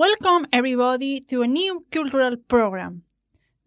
[0.00, 3.02] Welcome everybody to a new cultural program.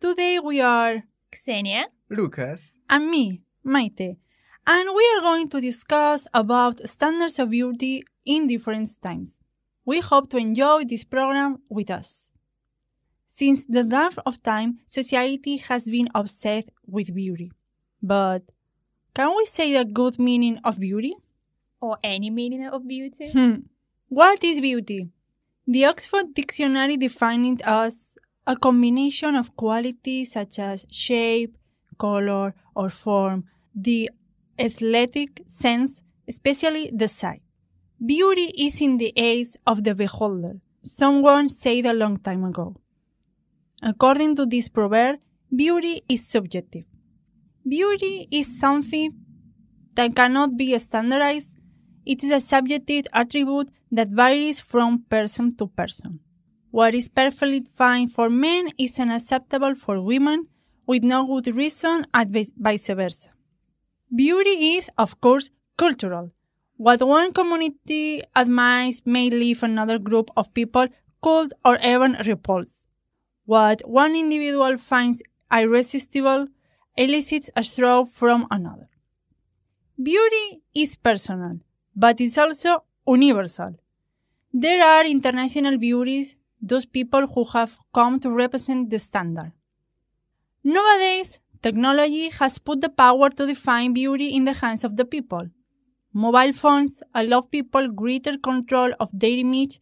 [0.01, 1.04] Today we are
[1.36, 1.86] Xenia.
[2.09, 2.75] Lucas.
[2.89, 4.17] and me, Maite,
[4.65, 9.41] and we are going to discuss about standards of beauty in different times.
[9.85, 12.31] We hope to enjoy this program with us.
[13.28, 17.52] Since the dawn of time, society has been obsessed with beauty.
[18.02, 18.41] But
[19.13, 21.13] can we say the good meaning of beauty?
[21.80, 23.30] Or any meaning of beauty?
[23.30, 23.55] Hmm.
[24.09, 25.12] What is beauty?
[25.66, 31.55] The Oxford Dictionary defined it as a combination of qualities such as shape,
[31.98, 34.09] color, or form, the
[34.59, 37.41] aesthetic sense, especially the sight.
[38.05, 42.76] Beauty is in the eyes of the beholder, someone said a long time ago.
[43.82, 45.20] According to this proverb,
[45.55, 46.84] beauty is subjective.
[47.66, 49.13] Beauty is something
[49.95, 51.57] that cannot be standardized
[52.05, 56.20] it is a subjective attribute that varies from person to person.
[56.71, 60.48] What is perfectly fine for men is unacceptable for women,
[60.85, 63.29] with no good reason and vice versa.
[64.13, 66.31] Beauty is, of course, cultural.
[66.77, 70.88] What one community admires may leave another group of people
[71.21, 72.89] cold or even repulsed.
[73.45, 76.47] What one individual finds irresistible
[76.97, 78.89] elicits a throw from another.
[80.01, 81.59] Beauty is personal,
[81.95, 83.75] but it's also universal.
[84.53, 89.53] There are international beauties, those people who have come to represent the standard.
[90.63, 95.50] Nowadays, technology has put the power to define beauty in the hands of the people.
[96.13, 99.80] Mobile phones allow people greater control of their image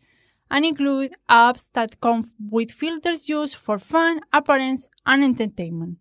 [0.50, 5.98] and include apps that come with filters used for fun, appearance, and entertainment.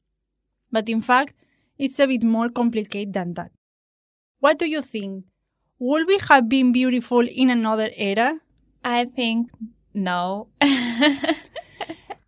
[0.72, 1.34] But in fact,
[1.78, 3.52] it's a bit more complicated than that.
[4.40, 5.24] What do you think?
[5.80, 8.38] Would we have been beautiful in another era?
[8.84, 9.50] I think
[9.94, 10.48] no.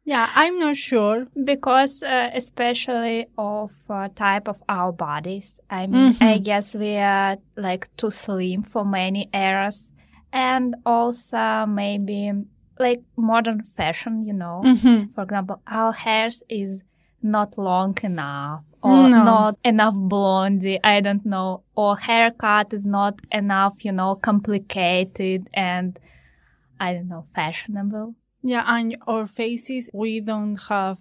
[0.04, 1.26] Yeah, I'm not sure.
[1.44, 5.60] because uh, especially of uh, type of our bodies.
[5.70, 6.22] I mean, Mhm.
[6.22, 9.92] I guess we are like too slim for many eras.
[10.32, 12.32] And also maybe
[12.80, 14.62] like modern fashion, you know.
[14.64, 15.14] Mhm.
[15.14, 16.82] For example, our hairs is
[17.22, 19.24] not long enough or No.
[19.24, 20.78] not enough blondie.
[20.82, 21.62] I don't know.
[21.76, 25.98] Or haircut is not enough, you know, complicated and
[26.80, 28.14] I don't know, fashionable.
[28.42, 30.98] Yeah, and our faces, we don't have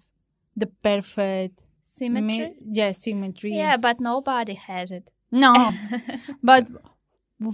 [0.55, 2.53] the perfect Symmetry.
[2.61, 3.55] yeah, symmetry.
[3.55, 5.09] yeah, but nobody has it.
[5.31, 5.71] No,
[6.43, 6.67] but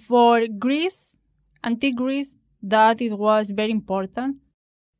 [0.07, 1.17] for Greece,
[1.63, 4.38] antique Greece, that it was very important.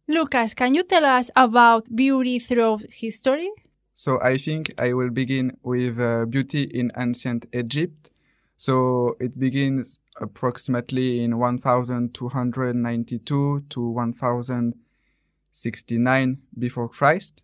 [0.08, 3.50] Lucas, can you tell us about beauty through history?
[3.98, 8.12] So I think I will begin with uh, beauty in ancient Egypt.
[8.56, 17.44] So it begins approximately in 1292 to 1069 before Christ.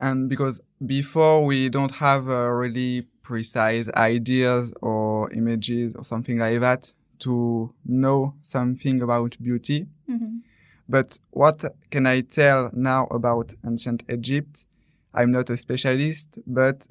[0.00, 6.58] And because before we don't have uh, really precise ideas or images or something like
[6.58, 9.86] that to know something about beauty.
[10.10, 10.40] Mhm.
[10.88, 14.64] But what can I tell now about ancient Egypt?
[15.14, 16.86] I'm not a specialist, but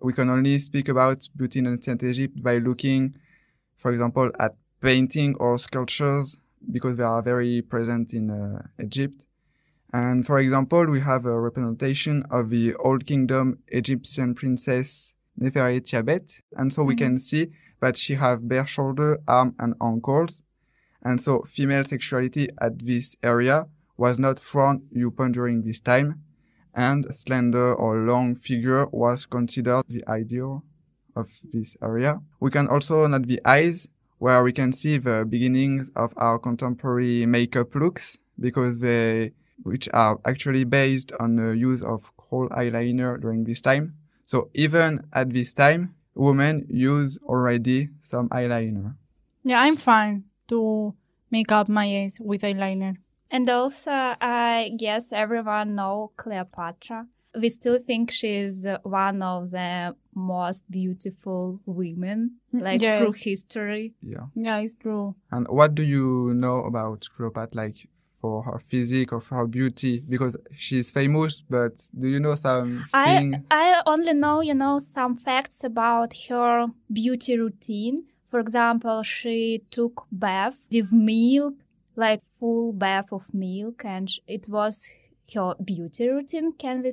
[0.00, 3.14] we can only speak about beauty in ancient Egypt by looking,
[3.76, 6.36] for example, at painting or sculptures
[6.70, 9.24] because they are very present in uh, Egypt.
[9.92, 16.72] And for example, we have a representation of the Old Kingdom Egyptian princess Nefertiti, and
[16.72, 16.98] so we Mhm.
[16.98, 17.50] can see
[17.80, 20.42] that she have bare shoulder, arm, and ankles.
[21.02, 23.66] And so female sexuality at this area
[23.96, 26.20] was not frowned upon during this time,
[26.74, 30.64] and slender or long figure was considered the ideal
[31.14, 32.20] of this area.
[32.40, 33.88] We can also note the eyes,
[34.18, 40.18] where we can see the beginnings of our contemporary makeup looks, because they, which are
[40.24, 43.94] actually based on the use of kohl eyeliner during this time.
[44.24, 48.94] So even at this time, women use already some eyeliner.
[49.44, 50.94] Yeah, I'm fine to
[51.30, 52.96] make up my eyes with eyeliner.
[53.32, 57.06] And also, I guess everyone know Cleopatra.
[57.40, 62.98] We still think she's one of the most beautiful women, mm, like Yes.
[62.98, 63.94] through history.
[64.02, 64.26] Yeah.
[64.34, 65.14] Yeah, it's true.
[65.30, 67.88] And what do you know about Cleopatra, like
[68.20, 70.04] for her physique or for her beauty?
[70.06, 75.16] Because she's famous, but do you know some I I only know, you know, some
[75.16, 78.04] facts about her beauty routine.
[78.30, 81.54] For example, she took bath with milk,
[81.96, 84.88] like full bath of milk, and it was
[85.34, 86.52] her beauty routine.
[86.58, 86.90] Can we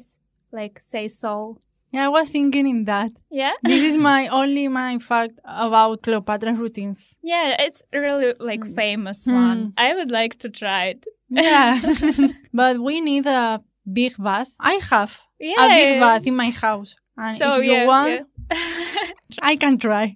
[0.52, 1.58] like say so?
[1.92, 3.12] Yeah, I was thinking in that.
[3.32, 3.54] Yeah.
[3.64, 7.18] This is my only my fact about Cleopatra routines.
[7.24, 8.76] Yeah, it's really like Mm.
[8.76, 9.34] famous Mm.
[9.34, 9.74] one.
[9.76, 11.08] I would like to try it.
[11.30, 11.80] Yeah.
[12.54, 14.52] but we need a big bath.
[14.60, 15.66] I have Yeah.
[15.66, 16.96] a big bath in my house.
[17.18, 19.12] And So if you yeah, want, yeah.
[19.42, 20.16] I can try.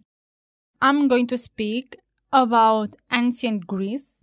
[0.82, 1.98] I'm going to speak
[2.32, 4.23] about ancient Greece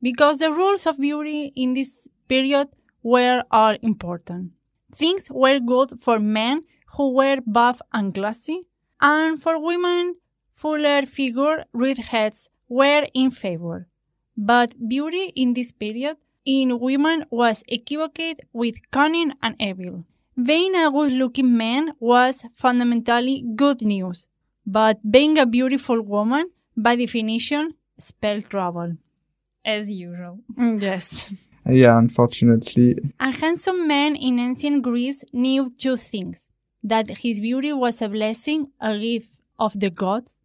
[0.00, 2.68] because the rules of beauty in this period
[3.02, 4.52] were all important.
[4.94, 6.62] Things were good for men
[6.96, 8.62] who were buff and glossy,
[9.00, 10.16] and for women,
[10.54, 13.88] fuller figure, red heads were in favor.
[14.36, 20.04] But beauty in this period in women was equivocated with cunning and evil.
[20.40, 24.28] Being a good looking man was fundamentally good news,
[24.64, 28.96] but being a beautiful woman, by definition, spelled trouble.
[29.68, 30.38] As usual.
[30.56, 31.30] Mm, yes.
[31.66, 32.96] Yeah, unfortunately.
[33.20, 36.46] A handsome man in ancient Greece knew two things
[36.82, 40.40] that his beauty was a blessing, a gift of the gods,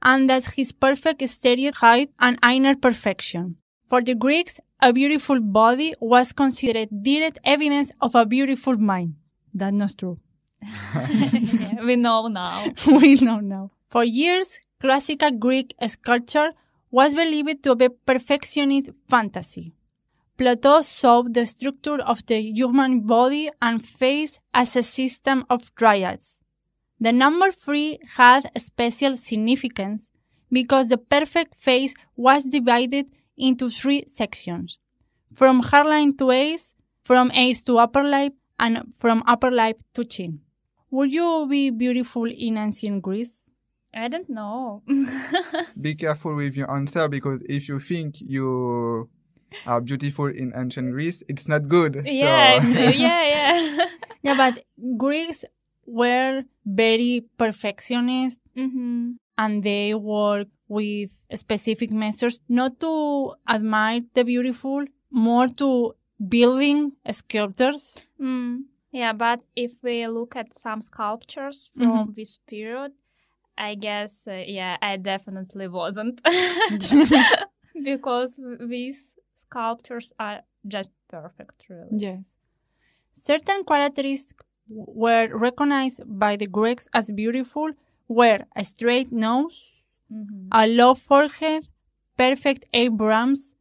[0.00, 3.56] and that his perfect exterior height and inner perfection.
[3.90, 9.16] For the Greeks, a beautiful body was considered direct evidence of a beautiful mind.
[9.52, 10.18] That's not true.
[10.62, 12.72] Yeah, we know now.
[12.86, 13.72] we know now.
[13.90, 16.50] For years, classical Greek sculpture
[16.92, 19.72] was believed to be perfectionist fantasy.
[20.36, 26.40] Plato saw the structure of the human body and face as a system of triads.
[27.00, 30.12] The number three had special significance
[30.50, 33.06] because the perfect face was divided
[33.36, 34.78] into three sections
[35.34, 36.74] from hairline to ace,
[37.04, 40.40] from ace to upper lip, and from upper lip to chin.
[40.90, 43.51] Would you be beautiful in ancient Greece?
[43.94, 44.82] I don't know.
[45.80, 49.08] Be careful with your answer because if you think you
[49.66, 52.02] are beautiful in ancient Greece, it's not good.
[52.06, 53.86] yeah, So- yeah, yeah.
[54.24, 54.64] Yeah, but
[54.96, 55.44] Greeks
[55.84, 64.84] were very perfectionist hmm and they work with specific measures not to admire the beautiful,
[65.10, 65.94] more to
[66.28, 67.98] building sculptures.
[68.20, 68.64] Mm.
[68.92, 72.92] Yeah, but if we look at some sculptures from this period,
[73.58, 76.20] I guess, uh, yeah, I definitely wasn't.
[77.84, 81.88] because these sculptures are just perfect, really.
[81.98, 82.36] Yes.
[83.16, 87.70] Certain characteristics were recognized by the Greeks as beautiful
[88.08, 89.72] were a straight nose,
[90.10, 90.48] Mhm.
[90.52, 91.68] a low forehead,
[92.16, 93.56] perfect eyebrows,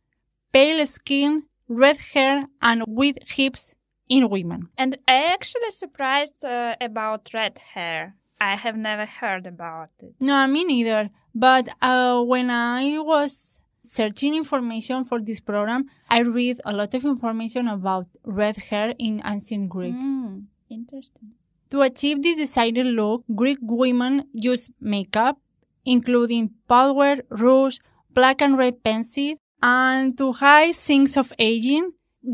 [0.52, 3.76] pale skin, red hair, and with hips
[4.10, 4.70] in women.
[4.78, 8.16] And I actually surprised uh, about red hair.
[8.42, 10.16] I have never heard about it.
[10.20, 11.12] No, me neither.
[11.36, 17.06] But uh, when I was searching information for this program, I read a lot of
[17.06, 19.94] information about red hair in ancient Greek.
[19.94, 21.34] Mm, interesting.
[21.70, 25.38] To achieve this desired look, Greek women used makeup,
[25.86, 27.78] including powder, rouge,
[28.10, 31.92] black and red pencil, and to hide signs of aging,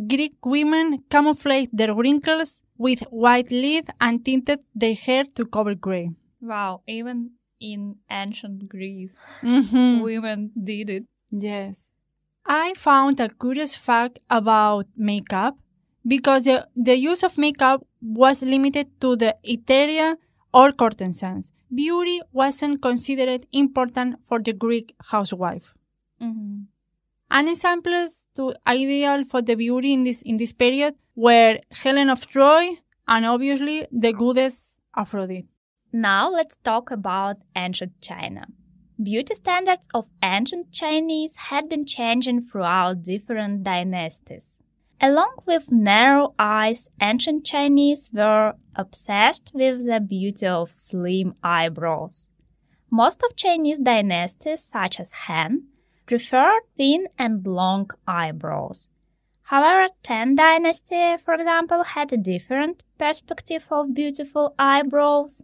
[0.08, 6.12] Greek women camouflage their wrinkles with white lid and tinted their hair to cover gray.
[6.42, 10.02] Wow, even in ancient Greece, Mhm.
[10.04, 11.06] women did it.
[11.32, 11.90] Yes.
[12.46, 15.58] I found a curious fact about makeup
[16.06, 20.18] because the, the use of makeup was limited to the italia
[20.54, 21.52] or courtesans.
[21.74, 25.74] Beauty wasn't considered important for the Greek housewife.
[26.20, 26.62] hmm
[27.30, 32.26] An examples to ideal for the beauty in this in this period were Helen of
[32.28, 35.48] Troy and obviously the goddess Aphrodite.
[35.92, 38.48] Now let's talk about ancient China.
[39.02, 44.56] Beauty standards of ancient Chinese had been changing throughout different dynasties.
[45.00, 52.30] Along with narrow eyes, ancient Chinese were obsessed with the beauty of slim eyebrows.
[52.90, 55.68] Most of Chinese dynasties, such as Han,
[56.08, 58.88] preferred thin and long eyebrows.
[59.44, 65.44] However, Tang Dynasty, for example, had a different perspective of beautiful eyebrows.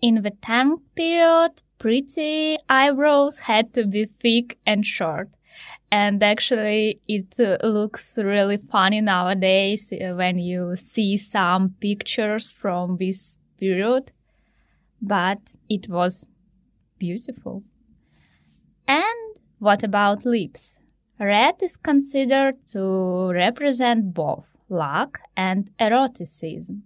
[0.00, 5.28] In the Tang period, pretty eyebrows had to be thick and short.
[5.90, 12.96] And actually, it uh, looks really funny nowadays uh, when you see some pictures from
[12.96, 14.10] this period.
[15.00, 16.26] But it was
[16.98, 17.62] beautiful.
[18.88, 19.23] And
[19.64, 20.78] what about lips?
[21.18, 26.82] Red is considered to represent both luck and eroticism.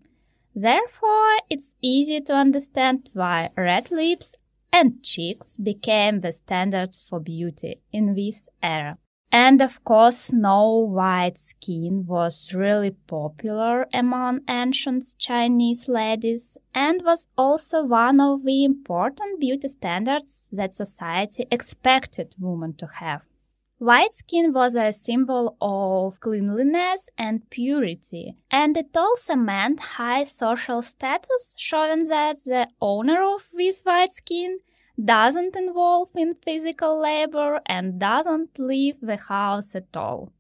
[0.55, 4.37] Therefore, it's easy to understand why red lips
[4.73, 8.97] and cheeks became the standards for beauty in this era.
[9.31, 17.29] And of course, snow white skin was really popular among ancient Chinese ladies and was
[17.37, 23.23] also one of the important beauty standards that society expected women to have.
[23.79, 30.83] White skin was a symbol of cleanliness and purity, and it also meant high social
[30.83, 34.59] status, showing that the owner of this white skin
[35.03, 40.33] doesn't involve in physical labor and doesn't leave the house at all.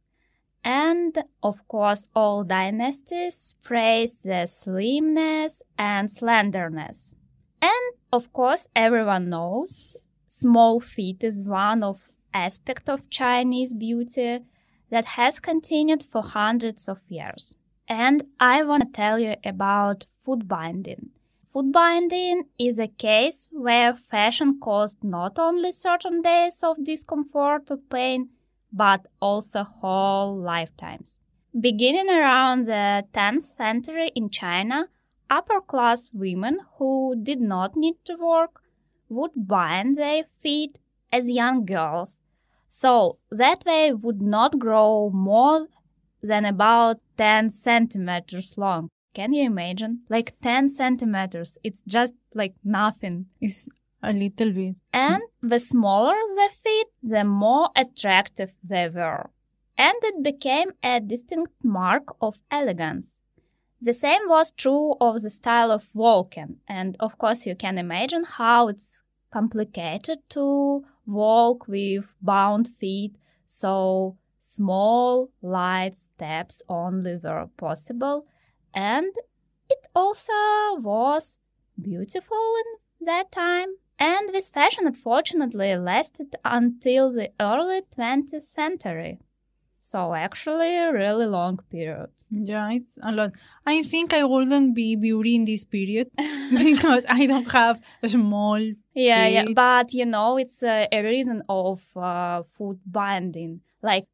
[0.65, 7.15] And of course, all dynasties praise the slimness and slenderness.
[7.63, 9.97] And of course, everyone knows
[10.27, 12.01] small feet is one of
[12.35, 14.41] aspect of Chinese beauty
[14.91, 17.57] that has continued for hundreds of years.
[17.89, 21.11] And I want to tell you about foot binding.
[21.59, 27.79] Foot binding is a case where fashion caused not only certain days of discomfort or
[27.79, 28.29] pain,
[28.73, 31.19] but also whole lifetimes.
[31.61, 34.87] Beginning around the 10th century in China,
[35.29, 38.63] upper class women who did not need to work
[39.09, 40.79] would bind their feet
[41.11, 42.21] as young girls,
[42.69, 45.67] so that they would not grow more
[46.23, 48.91] than about 10 centimeters long.
[49.19, 50.03] Can you imagine?
[50.09, 51.59] Like 10 centimeters.
[51.65, 53.27] It's just like nothing.
[53.41, 53.69] It's
[54.01, 54.77] a little bit.
[54.93, 59.29] And the smaller the feet, the more attractive they were.
[59.77, 63.19] And it became a distinct mark of elegance.
[63.81, 66.59] The same was true of the style of walking.
[66.69, 73.17] And of course, you can imagine how it's complicated to walk with bound feet.
[73.49, 78.25] So small, light steps only were possible
[78.75, 79.13] and
[79.69, 80.33] it also
[80.79, 81.39] was
[81.81, 83.69] beautiful in that time.
[83.99, 89.19] And this fashion unfortunately lasted until the early 20th century.
[89.81, 92.11] So actually a really long period.
[92.31, 93.33] Yeah, it's a lot.
[93.65, 96.11] I think I wouldn't be beauty in this period
[96.51, 98.61] because I don't have a small.
[98.95, 103.61] Yeah, yeah, but you know, it's a, a reason of uh, food binding.
[103.81, 104.07] Like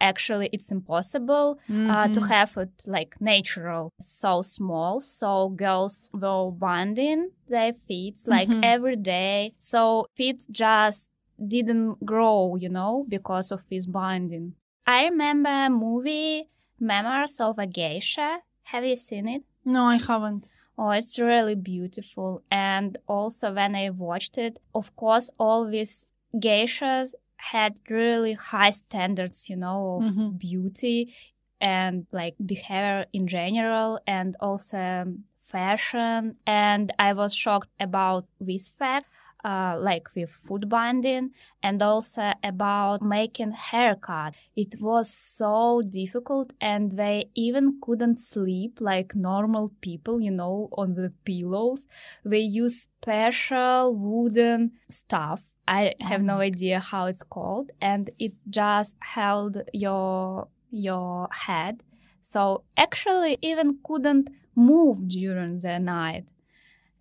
[0.00, 2.28] actually, it's impossible uh, to Mhm.
[2.28, 5.00] have it like natural, so small.
[5.00, 8.60] So girls were binding their feet like Mhm.
[8.62, 9.54] every day.
[9.58, 11.10] So feet just
[11.54, 14.54] didn't grow, you know, because of this binding.
[14.86, 16.48] I remember a movie,
[16.78, 18.40] Memoirs of a Geisha.
[18.72, 19.42] Have you seen it?
[19.64, 20.48] No, I haven't.
[20.78, 22.42] Oh, it's really beautiful.
[22.50, 27.14] And also, when I watched it, of course, all these geishas
[27.52, 30.38] had really high standards, you know, of Mhm.
[30.38, 31.14] beauty
[31.60, 36.36] and like behavior in general, and also um, fashion.
[36.46, 39.06] And I was shocked about this fact.
[39.42, 41.30] Uh, like with foot binding
[41.62, 44.34] and also about making haircut.
[44.54, 50.92] It was so difficult and they even couldn't sleep like normal people, you know, on
[50.92, 51.86] the pillows.
[52.22, 55.40] They use special wooden stuff.
[55.78, 61.74] I have no idea how it's called and it just held your your head.
[62.22, 66.24] So actually even couldn't move during the night.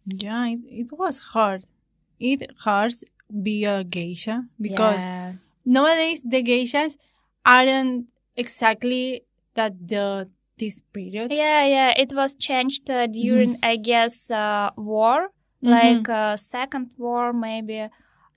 [0.05, 1.65] Yeah, it, it was hard.
[2.19, 3.03] It hurts
[3.43, 5.33] be a geisha because Yeah.
[5.65, 6.97] nowadays the geishas
[7.45, 9.23] aren't exactly
[9.55, 11.31] that the this period.
[11.31, 15.29] Yeah, yeah, it was changed uh, during, I guess, uh, war,
[15.63, 15.69] Mhm.
[15.71, 17.88] like uh, second war, maybe.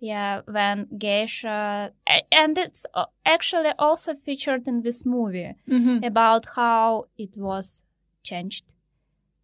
[0.02, 1.92] Yeah, when geisha,
[2.32, 2.86] and it's
[3.24, 6.04] actually also featured in this movie Mhm.
[6.04, 7.84] about how it was
[8.24, 8.72] changed.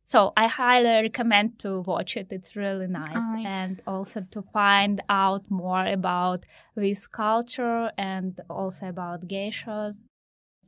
[0.03, 2.33] So I highly recommend to watch it.
[2.37, 6.41] It's really nice, and also to find out more about
[6.75, 10.03] this culture and also about geishas.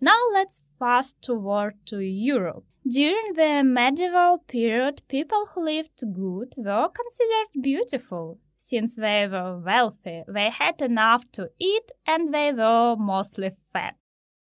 [0.00, 2.64] Now let's fast forward to Europe.
[2.86, 8.38] During the medieval period, people who lived good were considered beautiful.
[8.70, 13.96] Since they were wealthy, they had enough to eat and they were mostly fat.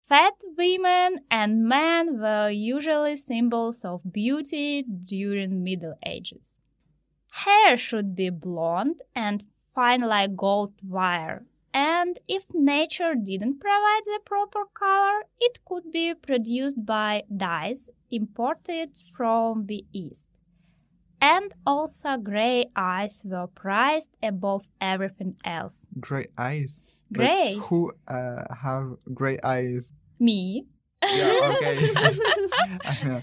[0.08, 6.60] Fat women and men were usually symbols of beauty during Middle Ages.
[7.32, 9.42] Hair should be blonde and
[9.74, 16.14] fine like gold wire, and if nature didn't provide the proper color, it could be
[16.14, 20.30] produced by dyes imported from the East.
[21.32, 24.62] And also, gray eyes were prized above
[24.92, 25.74] everything else.
[25.98, 26.80] Gray eyes.
[27.10, 28.86] But Gray, who uh, have
[29.18, 29.92] gray eyes?
[30.20, 30.66] me.
[31.02, 31.76] Yeah, okay.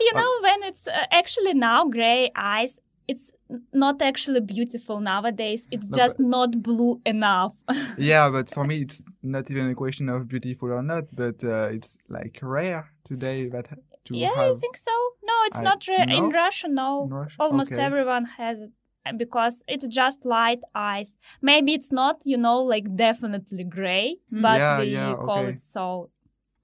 [0.00, 3.32] You But- know, when it's uh, actually now gray eyes, it's
[3.72, 5.66] not actually beautiful nowadays.
[5.70, 7.54] It's No, just but- not blue enough.
[7.98, 11.68] yeah, but for me, it's not even a question of beautiful or not, but uh,
[11.76, 13.66] it's like rare today that
[14.06, 14.92] to yeah, have I think so.
[15.22, 16.30] No, it's I- not rare in no?
[16.30, 16.68] Russia.
[16.68, 17.36] No, in Russia.
[17.38, 17.82] almost Okay.
[17.82, 18.70] everyone has it.
[19.16, 21.16] because it's just light eyes.
[21.40, 24.42] Maybe it's not, you know, like definitely gray, mm-hmm.
[24.42, 25.52] but Yeah, we yeah, call okay.
[25.54, 26.10] it so.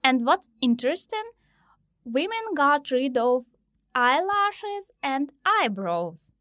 [0.05, 1.27] And what's interesting,
[2.05, 3.45] women got rid of
[3.95, 6.33] eyelashes and eyebrows.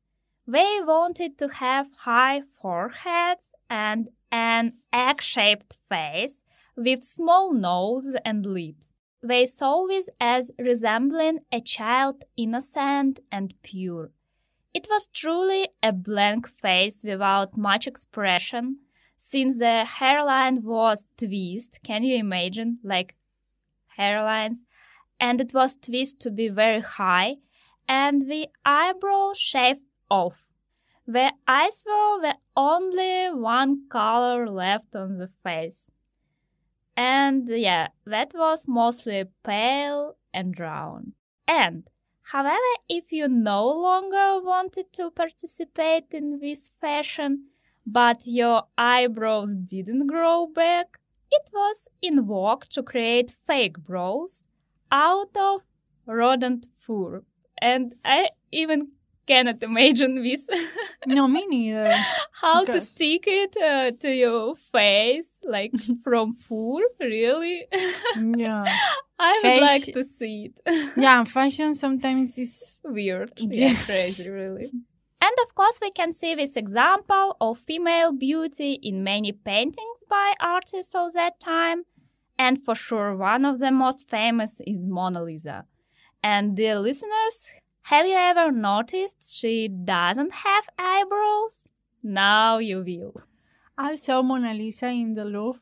[0.48, 6.44] They wanted to have high foreheads and an egg shaped face
[6.76, 8.94] with small nose and lips.
[9.28, 14.12] They saw this as resembling a child innocent and pure.
[14.72, 18.82] It was truly a blank face without much expression,
[19.18, 21.82] since the hairline was twisted.
[21.82, 22.78] Can you imagine?
[22.84, 23.16] Like
[23.98, 24.58] hairlines.
[25.20, 27.38] And it was twisted to be very high,
[27.88, 30.46] and the eyebrows shaved off.
[31.08, 35.90] The eyes were the only one color left on the face.
[36.98, 41.14] And yeah, that was mostly pale and brown.
[41.48, 41.90] And
[42.24, 42.60] however,
[42.90, 47.48] if you no longer wanted to participate in this fashion,
[47.86, 51.00] but your eyebrows didn't grow back,
[51.32, 54.46] it was in vogue to create fake brows
[54.92, 55.62] out of
[56.06, 57.24] rodent fur.
[57.62, 58.92] And I even
[59.28, 60.50] cannot imagine this.
[61.06, 61.92] No, me neither.
[62.32, 65.72] How to stick it uh, to your face, like
[66.04, 67.66] from fur, really?
[68.16, 68.66] yeah.
[69.20, 70.94] I would like to see it.
[70.98, 73.32] Yeah, fashion sometimes is Weird.
[73.38, 73.70] Yeah.
[73.70, 74.72] Yeah, crazy, really.
[75.22, 80.34] And of course, we can see this example of female beauty in many paintings by
[80.40, 81.84] artists of that time.
[82.38, 85.66] And for sure, one of the most famous is Mona Lisa.
[86.22, 87.52] And dear listeners,
[87.90, 91.64] have you ever noticed she doesn't have eyebrows?
[92.04, 93.14] Now you will.
[93.78, 95.60] I saw Mona Lisa in the Louvre.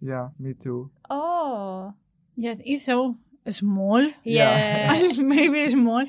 [0.00, 0.90] Yeah, me too.
[1.10, 1.94] Oh,
[2.36, 3.16] Yes, it's so
[3.48, 4.02] small.
[4.24, 5.00] yeah.
[5.18, 6.04] Maybe small.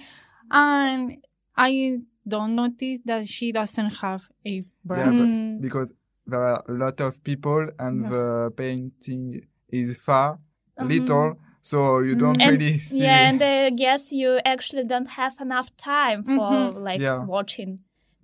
[0.50, 1.18] And
[1.56, 5.12] I don't notice that she doesn't have a Yeah, brow.
[5.12, 5.62] but Mm.
[5.62, 5.90] because
[6.26, 8.10] there are a lot of people and Yeah.
[8.10, 10.40] the painting is far,
[10.80, 10.88] Mhm.
[10.90, 11.30] little,
[11.70, 11.78] so
[12.08, 12.42] you don't.
[12.42, 13.04] And- really see.
[13.06, 16.84] Yeah, and I guess you actually don't have enough time for Mhm.
[16.88, 17.20] like Yeah.
[17.36, 17.72] watching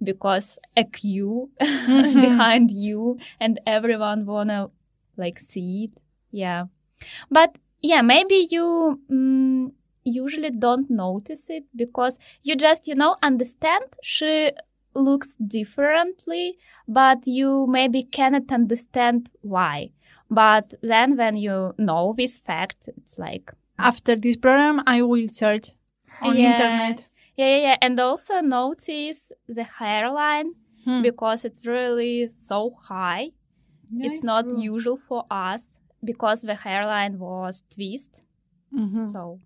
[0.10, 2.22] because a queue Mhm.
[2.28, 4.60] behind you and everyone wanna
[5.24, 5.96] like see it.
[6.32, 6.62] Yeah,
[7.38, 7.52] but
[7.92, 8.66] yeah, maybe you
[9.10, 9.72] mm,
[10.04, 13.84] usually don't notice it because you just you know understand
[14.14, 14.52] she
[14.96, 16.46] looks differently,
[16.88, 19.92] but you maybe cannot understand why.
[20.30, 25.72] But then when you know this fact, it's like After this program, I will search
[26.22, 26.52] on Yeah.
[26.52, 27.06] internet.
[27.38, 27.78] Yeah, yeah, yeah.
[27.82, 30.54] And also notice the hairline
[30.86, 31.02] Hmm.
[31.02, 33.32] because it's really so high.
[33.92, 34.62] Yeah, it's not true.
[34.62, 38.26] usual for us because the hairline was twist.
[38.74, 39.02] Mhm.
[39.02, 39.40] So,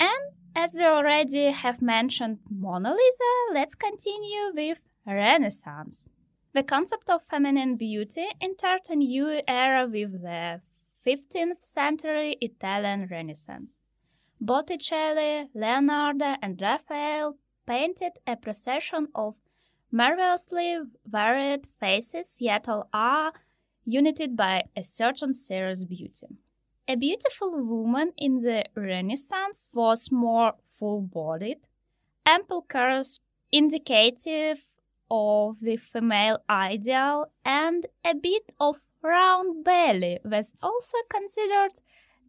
[0.00, 0.22] and
[0.54, 6.10] as we already have mentioned Mona Lisa, let's continue with Renaissance.
[6.56, 10.62] The concept of feminine beauty entered a new era with the
[11.06, 13.78] 15th century Italian Renaissance.
[14.40, 19.34] Botticelli, Leonardo, and Raphael painted a procession of
[19.92, 23.34] marvelously varied faces, yet all are
[23.84, 26.38] united by a certain serious beauty.
[26.88, 31.58] A beautiful woman in the Renaissance was more full bodied,
[32.24, 33.20] ample curves
[33.52, 34.64] indicative
[35.10, 41.74] of the female ideal, and a bit of round belly was also considered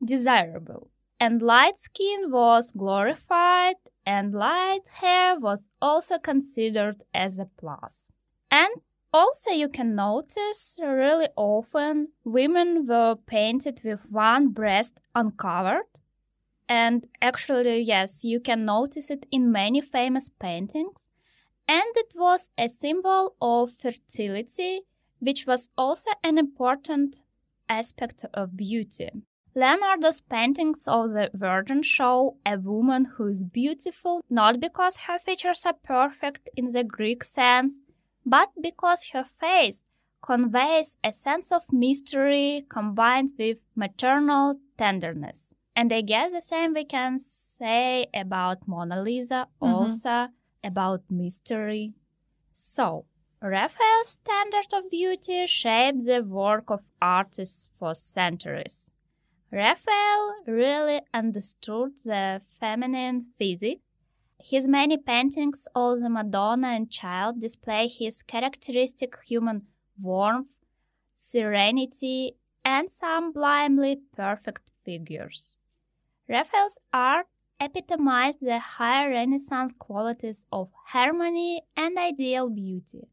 [0.04, 0.90] desirable.
[1.20, 8.10] And light skin was glorified, and light hair was also considered as a plus.
[8.52, 8.74] And
[9.14, 15.86] also, you can notice really often women were painted with one breast uncovered.
[16.70, 20.92] And actually, yes, you can notice it in many famous paintings.
[21.68, 24.82] And it was a symbol of fertility,
[25.20, 27.18] which was also an important
[27.70, 29.10] aspect of beauty.
[29.56, 35.66] Leonardo's paintings of the Virgin show a woman who is beautiful not because her features
[35.66, 37.82] are perfect in the Greek sense,
[38.26, 39.84] but because her face
[40.22, 45.56] conveys a sense of mystery combined with maternal tenderness.
[45.76, 49.68] And I guess the same we can say about Mona Lisa, Mhm.
[49.70, 50.28] also
[50.68, 51.94] about mystery.
[52.54, 53.06] So,
[53.42, 58.92] Raphael's standard of beauty shaped the work of artists for centuries.
[59.52, 63.82] Raphael really understood the feminine physique
[64.40, 69.68] his many paintings of the Madonna and Child display his characteristic human
[70.00, 70.48] warmth,
[71.16, 75.58] serenity, and sublimely perfect figures.
[76.30, 77.28] Raphael's art
[77.60, 83.08] epitomized the high Renaissance qualities of harmony and ideal beauty.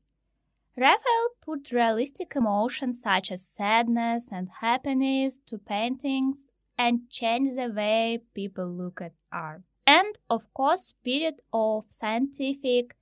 [0.76, 6.36] Raphael put realistic emotions such as sadness and happiness to paintings
[6.76, 9.62] and changed the way people look at art.
[9.86, 12.96] And of course, period of scientific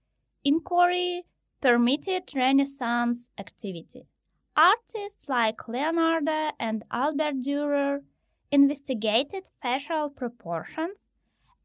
[0.45, 1.25] inquiry
[1.61, 4.07] permitted Renaissance activity.
[4.57, 8.01] Artists like Leonardo and Albert Dürer
[8.51, 11.07] investigated facial proportions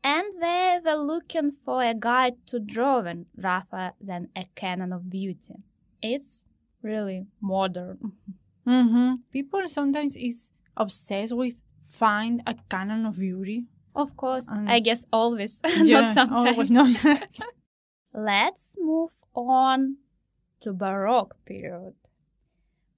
[0.03, 5.55] and they were looking for a guide to drawing rather than a canon of beauty.
[6.01, 6.43] It's
[6.81, 8.13] really modern.
[8.67, 9.15] Mm-hmm.
[9.31, 11.55] People sometimes is obsessed with
[11.85, 13.65] find a canon of beauty.
[13.95, 16.75] Of course, I guess always, Yeah, not sometimes.
[16.77, 17.03] always.
[18.13, 19.97] Let's move on
[20.61, 21.95] to Baroque period.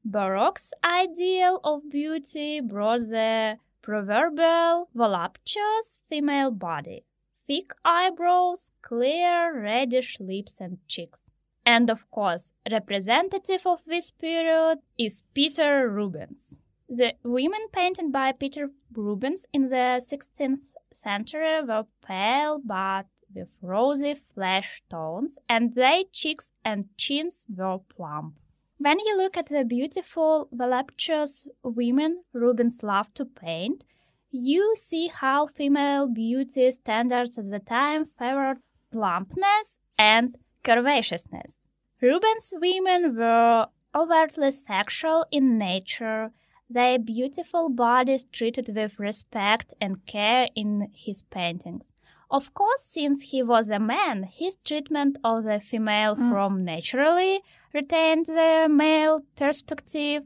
[0.05, 3.57] Baroque's ideal of beauty brought the
[3.89, 7.03] proverbial voluptuous female body,
[7.47, 11.31] thick eyebrows, clear reddish lips and cheeks.
[11.65, 16.59] And of course, representative of this period is Peter Rubens.
[16.87, 24.21] The women painted by Peter Rubens in the 16th century were pale but with rosy
[24.35, 28.35] flesh tones, and their cheeks and chins were plump.
[28.81, 33.83] When you look at the beautiful, voluptuous women Rubens loved to paint,
[34.31, 41.65] you see how female beauty standards at the time favored plumpness and curvaceousness.
[42.01, 46.31] Rubens' women were overtly sexual in nature,
[46.69, 51.91] their beautiful bodies treated with respect and care in his paintings.
[52.31, 56.29] Of course, since he was a man, his treatment of the female Mm.
[56.31, 57.41] from naturally
[57.73, 60.23] retained the male perspective,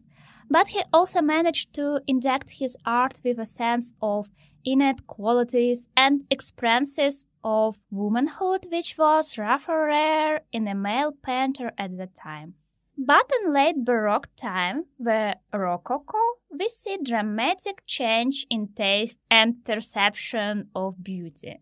[0.50, 4.30] but he also managed to inject his art with a sense of
[4.66, 11.98] innate qualities and experiences of womanhood, which was rather rare in a male painter at
[11.98, 12.56] the time.
[12.98, 16.20] But in late Baroque time, the Rococo,
[16.52, 21.60] we see dramatic change in taste and perception of beauty.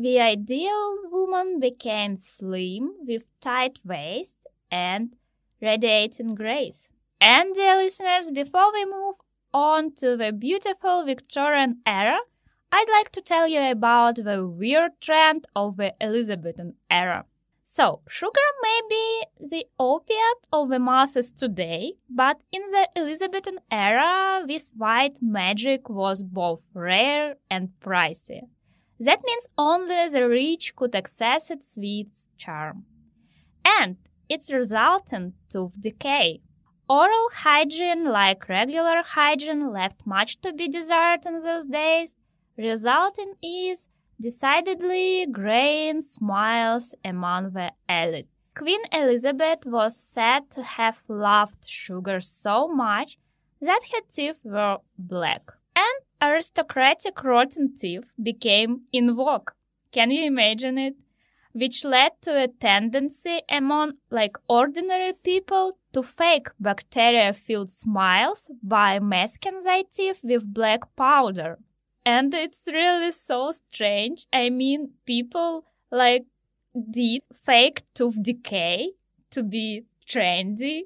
[0.00, 4.38] The ideal woman became slim with tight waist
[4.70, 5.16] and
[5.60, 6.92] radiating grace.
[7.20, 9.16] And dear listeners, before we move
[9.52, 12.20] on to the beautiful Victorian era,
[12.70, 17.24] I'd like to tell you about the weird trend of the Elizabethan era.
[17.64, 24.44] So, sugar may be the opiate of the masses today, but in the Elizabethan era,
[24.46, 28.42] this white magic was both rare and pricey.
[29.00, 32.84] That means only the rich could access its sweet charm.
[33.64, 33.96] And
[34.28, 36.40] its resultant tooth decay.
[36.88, 42.16] Oral hygiene, like regular hygiene, left much to be desired in those days,
[42.56, 43.88] resulting is
[44.20, 48.28] decidedly graying smiles among the elite.
[48.56, 53.16] Queen Elizabeth was said to have loved sugar so much
[53.60, 55.42] that her teeth were black,
[55.76, 59.50] and aristocratic rotten teeth became in vogue.
[59.92, 60.94] Can you imagine it?
[61.52, 69.62] Which led to a tendency among like ordinary people to fake bacteria-filled smiles by masking
[69.62, 71.58] their teeth with black powder.
[72.04, 74.26] And it's really so strange.
[74.32, 76.26] I mean, people like
[76.90, 78.90] did fake tooth decay
[79.30, 80.82] to be trendy.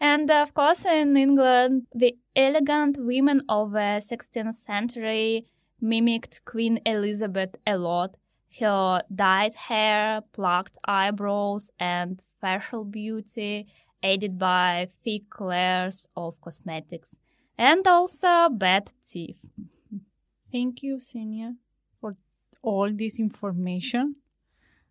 [0.00, 5.46] And of course, in England, the elegant women of uh, the 16th century
[5.80, 8.16] mimicked Queen Elizabeth a lot.
[8.60, 13.66] Her dyed hair, plucked eyebrows, and facial beauty,
[14.02, 17.16] aided by thick layers of cosmetics,
[17.58, 19.36] and also bad teeth.
[20.52, 21.56] Thank you, Xenia,
[22.00, 22.16] for
[22.62, 24.16] all this information.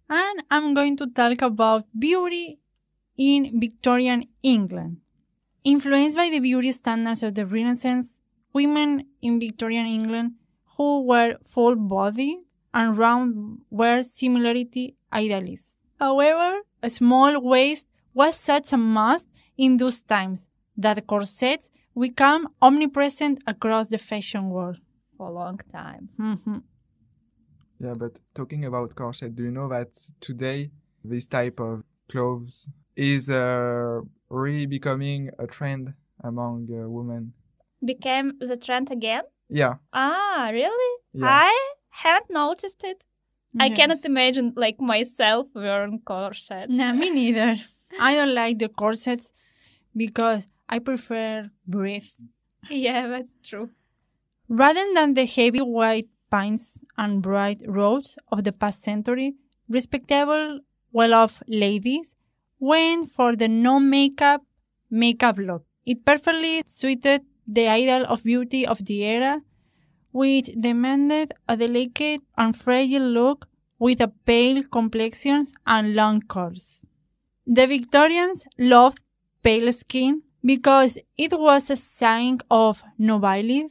[0.09, 2.59] And I'm going to talk about beauty
[3.17, 4.97] in Victorian England.
[5.63, 8.19] Influenced by the beauty standards of the Renaissance,
[8.53, 10.33] women in Victorian England
[10.77, 12.39] who were full body
[12.73, 15.77] and round were similarly idealists.
[15.99, 23.43] However, a small waist was such a must in those times that corsets became omnipresent
[23.47, 24.77] across the fashion world.
[25.17, 26.09] For a long time.
[26.19, 26.61] Mhm.
[27.79, 30.71] Yeah, but talking about corset, do you know that today
[31.03, 37.33] this type of clothes is uh, really becoming a trend among uh, women?
[37.85, 39.23] Became the trend again?
[39.49, 40.93] Yeah, Ah, really?
[41.13, 41.25] yeah.
[41.29, 43.05] I haven't noticed it.
[43.59, 46.69] I cannot imagine like myself wearing corsets.
[46.69, 47.55] No, me neither.
[47.99, 49.31] I don't like the corsets
[49.95, 52.15] because I prefer brief.
[52.69, 53.69] yeah, that's true.
[54.49, 59.35] Rather than the heavy white pants and bright robes of the past century,
[59.69, 60.59] respectable,
[60.91, 62.15] well off ladies
[62.59, 64.43] went for the no makeup
[64.89, 65.65] makeup look.
[65.85, 69.41] It perfectly suited the ideal of beauty of the era,
[70.11, 73.47] which demanded a delicate and fragile look
[73.79, 76.81] with a pale complexion and long curls.
[77.45, 78.99] The Victorians loved
[79.43, 83.67] pale skin because it was a sign of nobility.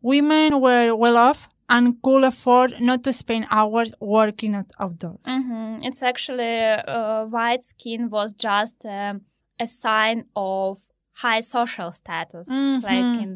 [0.00, 5.26] Women were well off and could afford not to spend hours working out outdoors.
[5.36, 5.82] Mm-hmm.
[5.88, 6.54] It's actually
[6.96, 9.14] uh, white skin was just um,
[9.58, 10.78] a sign of
[11.24, 12.82] high social status, Mhm.
[12.90, 13.30] like in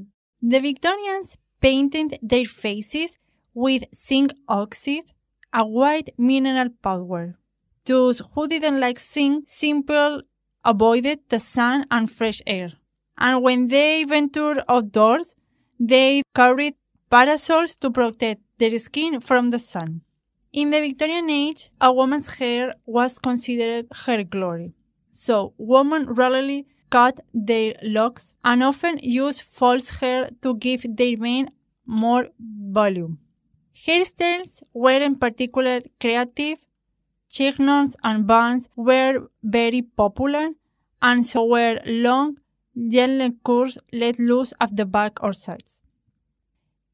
[0.53, 1.29] The Victorians
[1.67, 3.11] painted their faces
[3.65, 4.29] with zinc
[4.63, 5.09] oxide,
[5.61, 7.27] a white mineral powder.
[7.93, 10.23] Those who didn't like zinc simply
[10.73, 12.71] avoided the sun and fresh air.
[13.27, 15.29] And when they ventured outdoors,
[15.93, 16.75] they carried
[17.11, 20.03] parasols to protect their skin from the sun.
[20.53, 24.73] In the Victorian age, a woman's hair was considered her glory.
[25.11, 31.51] So women rarely cut their locks and often used false hair to give their men
[31.87, 33.19] more volume.
[33.75, 36.59] Hairstyles were in particular creative.
[37.29, 40.51] Chignons and buns were very popular,
[41.03, 42.39] and so were long,
[42.89, 45.83] gently curls let loose at the back or sides.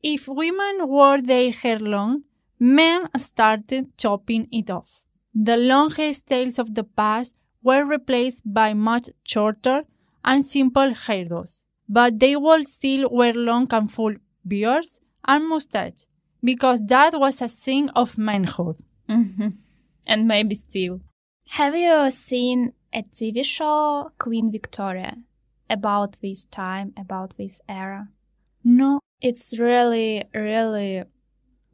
[0.03, 2.25] If women wore their hair long,
[2.59, 5.01] men started chopping it off.
[5.35, 9.85] The long hairstyles of the past were replaced by much shorter
[10.25, 14.15] and simple hairdos, but they would still wear long and full
[14.47, 16.07] beards and mustache
[16.43, 18.77] because that was a sign of manhood.
[19.09, 19.55] Mhm.
[20.09, 21.01] and maybe still.
[21.51, 25.17] Have you seen a TV show Queen Victoria
[25.71, 28.09] about this time, about this era?
[28.65, 31.04] No, It's really, really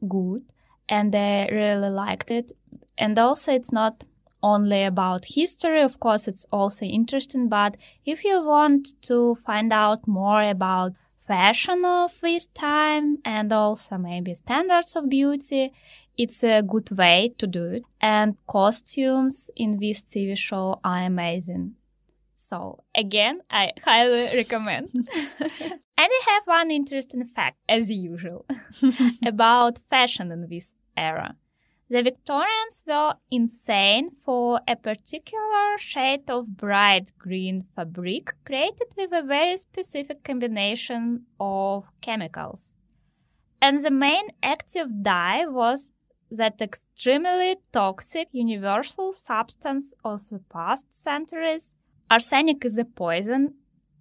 [0.07, 0.43] good,
[0.87, 2.51] and I really liked it.
[2.97, 4.03] And also, it's not
[4.43, 10.07] only about history, of course, it's also interesting, but if you want to find out
[10.07, 10.93] more about
[11.27, 15.73] fashion of this time and also maybe standards of beauty,
[16.17, 17.83] it's a good way to do it.
[17.99, 21.75] And costumes in this TV show are amazing.
[22.35, 25.07] So again, I highly recommend.
[25.99, 28.45] and I have one interesting fact, as usual,
[29.25, 31.35] about fashion in this era.
[31.89, 39.23] The Victorians were insane for a particular shade of bright green fabric created with a
[39.23, 42.71] very specific combination of chemicals.
[43.61, 45.91] And the main active dye was
[46.31, 51.73] that extremely toxic universal substance of the past centuries.
[52.09, 53.55] Arsenic is a poison,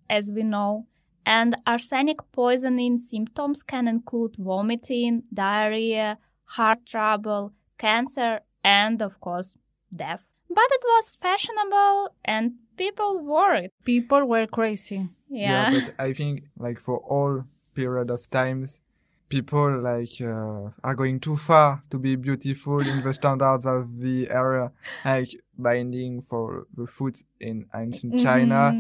[0.08, 0.86] as we know,
[1.28, 9.58] and arsenic poisoning symptoms can include vomiting, diarrhea, heart trouble, cancer, and of course,
[9.94, 10.22] death.
[10.48, 13.72] But it was fashionable and people wore it.
[13.84, 15.06] people were crazy.
[15.28, 15.70] Yeah.
[15.70, 18.80] but I think like for all period of times,
[19.28, 24.30] people like uh, are going too far to be beautiful in the standards of the
[24.30, 24.72] era,
[25.04, 28.72] like binding for the foot in ancient China.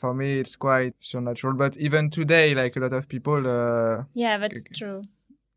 [0.00, 1.52] For me, it's quite supernatural.
[1.54, 4.74] But even today, like a lot of people uh, Yeah, that's Okay.
[4.74, 5.02] true.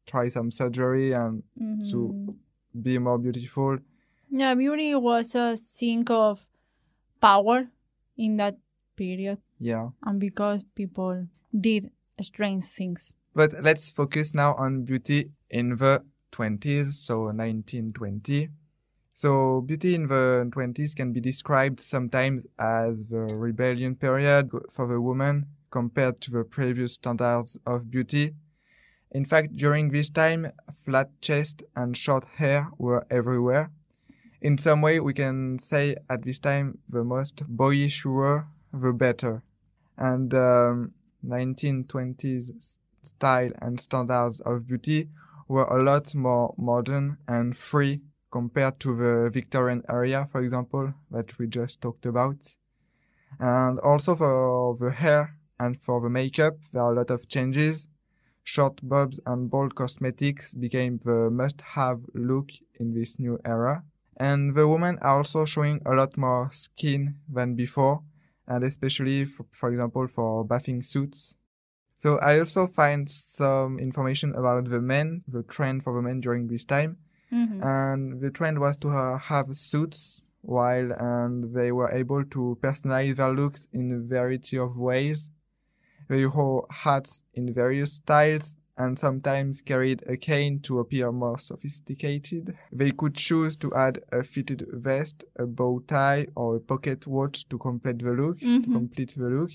[0.06, 2.36] try some surgery and Mhm.
[2.82, 3.78] be more beautiful.
[4.30, 6.46] Yeah, beauty was a sign of
[7.22, 7.70] power
[8.18, 8.58] in that
[8.98, 9.92] period, Yeah.
[10.04, 11.90] and because people did
[12.22, 13.14] strange things.
[13.34, 18.50] But let's focus now on beauty in the 20s, so 1920.
[19.16, 25.00] So beauty in the 20s can be described sometimes as the rebellion period for the
[25.00, 28.34] woman compared to the previous standards of beauty.
[29.12, 30.52] In fact, during this time,
[30.84, 33.70] flat chest and short hair were everywhere.
[34.42, 39.44] In some way, we can say at this time the most boyish were, the better.
[39.96, 45.10] And um, 1920s style and standards of beauty
[45.48, 48.02] were a lot more modern and free
[48.34, 52.58] compared to the Victorian area, for example, that we just talked about.
[53.40, 57.88] And also for the hair and for the makeup, there are a lot of changes.
[58.44, 63.84] Short bobs and bold cosmetics became the must-have look in this new era.
[64.18, 68.02] And the women are also showing a lot more skin than before,
[68.48, 71.38] and especially, for, for example, for bathing suits.
[71.96, 76.48] So I also find some information about the men, the trend for the men during
[76.48, 76.98] this time,
[77.34, 77.60] Mhm.
[77.64, 83.16] and the trend was to uh, have suits while and they were able to personalize
[83.16, 85.32] their looks in a variety of ways.
[86.10, 92.56] They wore hats in various styles and sometimes carried a cane to appear more sophisticated.
[92.72, 97.48] They could choose to add a fitted vest, a bow tie, or a pocket watch
[97.50, 98.40] to complete the look.
[98.40, 98.74] To Mhm.
[98.74, 99.52] complete the look.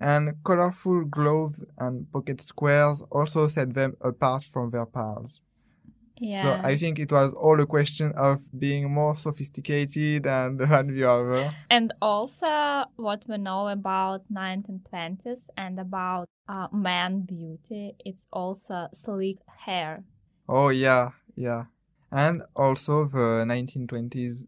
[0.00, 5.40] And colorful gloves and pocket squares also set them apart from their pals.
[6.20, 6.42] Yeah.
[6.42, 11.04] So I think it was all a question of being more sophisticated and than the
[11.04, 11.50] other.
[11.70, 19.38] And also, what we know about 1920s and about uh, man beauty, it's also sleek
[19.64, 20.04] hair.
[20.46, 21.64] Oh yeah, yeah.
[22.12, 24.44] And also the 1920s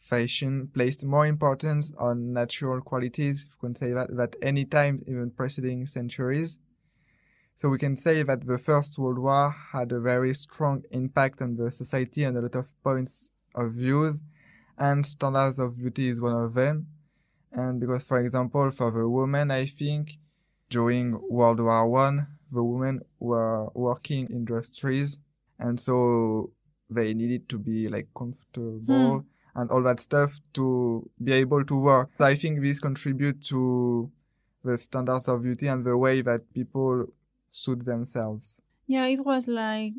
[0.00, 5.02] fashion placed more importance on natural qualities, if you can say that, that any time
[5.06, 6.58] even preceding centuries.
[7.56, 11.56] So we can say that the First World War had a very strong impact on
[11.56, 14.22] the society and a lot of points of views,
[14.76, 16.88] and standards of beauty is one of them.
[17.52, 20.18] And because, for example, for the women, I think
[20.68, 25.18] during World War One, the women were working in industries,
[25.60, 26.50] and so
[26.90, 29.60] they needed to be like comfortable hmm.
[29.60, 32.10] and all that stuff to be able to work.
[32.18, 34.10] I think this contribute to
[34.64, 37.06] the standards of beauty and the way that people
[37.54, 38.60] suit themselves.
[38.86, 39.92] Yeah, it was like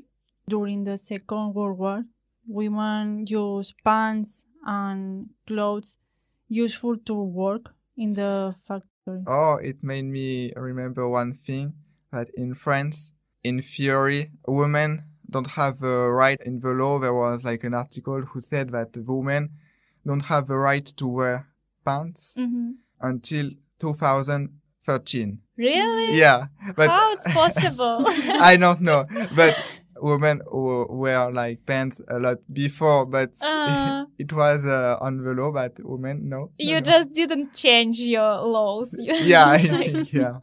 [0.47, 2.03] during the Second World War,
[2.47, 5.97] women used pants and clothes
[6.49, 9.23] useful to work in the factory.
[9.25, 11.73] Oh, it made me remember one thing
[12.11, 13.13] that in France,
[13.43, 16.99] in theory, women don't have a right in the law.
[16.99, 19.51] There was like an article who said that women
[20.05, 21.47] don't have the right to wear
[21.85, 23.51] pants hmm until
[24.85, 25.39] 2013.
[25.57, 26.17] Really?
[26.17, 28.05] Yeah, but How it's possible?
[28.41, 29.57] I don't know, but
[29.97, 34.05] women w- wear like pants a lot before, but Uh.
[34.17, 36.37] it was uh, on the law, but women no.
[36.37, 36.81] no, you no.
[36.81, 38.95] just didn't change your laws.
[38.99, 40.39] yeah, I think yeah.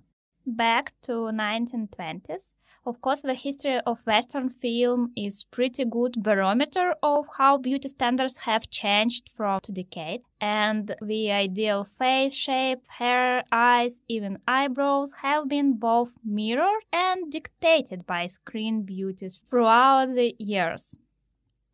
[0.46, 2.50] back to 1920s
[2.84, 8.38] of course the history of western film is pretty good barometer of how beauty standards
[8.38, 10.22] have changed from to decade.
[10.40, 18.04] And the ideal face shape hair eyes even eyebrows have been both mirrored and dictated
[18.06, 20.98] by screen beauties throughout the years.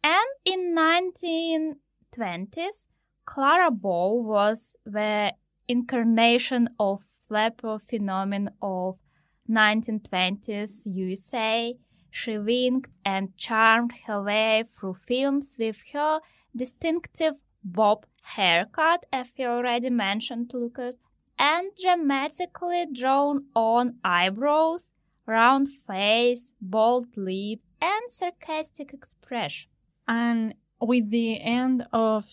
[0.04, 2.86] And in 1920s
[3.24, 5.32] clara bow was the
[5.68, 8.98] incarnation of flapper phenomenon of
[9.48, 11.76] 1920s USA.
[12.10, 16.20] She winked and charmed her way through films with her
[16.54, 20.96] distinctive bob haircut, as you already mentioned, Lucas,
[21.38, 24.92] and dramatically drawn on eyebrows,
[25.26, 29.70] round face, bold lip, and sarcastic expression.
[30.06, 32.26] And with the end of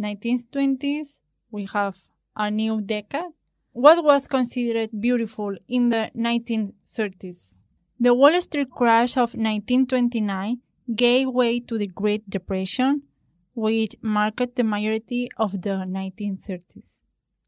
[0.00, 1.96] 1920s, we have
[2.36, 3.32] a new decade.
[3.84, 7.54] What was considered beautiful in the 1930s?
[8.00, 10.58] The Wall Street crash of 1929
[10.96, 13.02] gave way to the Great Depression,
[13.54, 17.02] which marked the majority of the 1930s.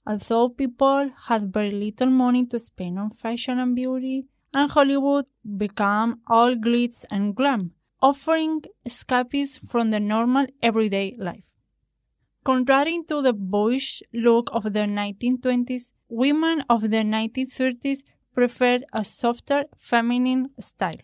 [0.06, 6.20] Although people had very little money to spend on fashion and beauty, and Hollywood became
[6.28, 11.42] all glitz and glam, offering escapism from the normal everyday life.
[12.44, 18.02] Contrary to the boyish look of the 1920s, women of the 1930s
[18.34, 20.98] preferred a softer feminine style,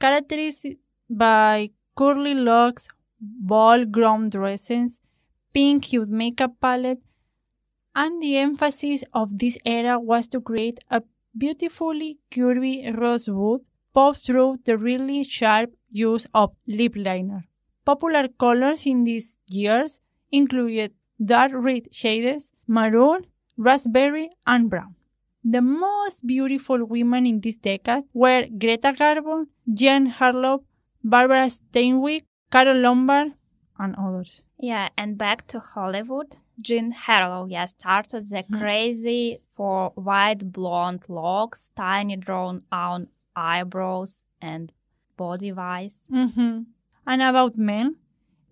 [0.00, 0.66] characterized
[1.08, 2.88] by curly locks,
[3.20, 5.00] ball grown dresses,
[5.52, 7.00] pink hued makeup palette,
[7.94, 11.02] and the emphasis of this era was to create a
[11.36, 13.60] beautifully curvy rosewood
[13.92, 17.44] pop through the really sharp use of lip liner.
[17.84, 20.00] Popular colors in these years
[20.32, 20.92] included
[21.24, 24.94] dark red shades, maroon, raspberry, and brown.
[25.44, 30.64] The most beautiful women in this decade were Greta Garbo, Jean Harlow,
[31.02, 33.32] Barbara Stanwyck, Carole Lombard,
[33.78, 34.42] and others.
[34.58, 36.38] Yeah, and back to Hollywood.
[36.60, 38.58] Jean Harlow, yeah, started the Mhm.
[38.60, 44.72] crazy for white blonde locks, tiny drawn on eyebrows, and
[45.16, 46.08] body wise.
[46.12, 46.62] Mm-hmm.
[47.06, 47.96] And about men,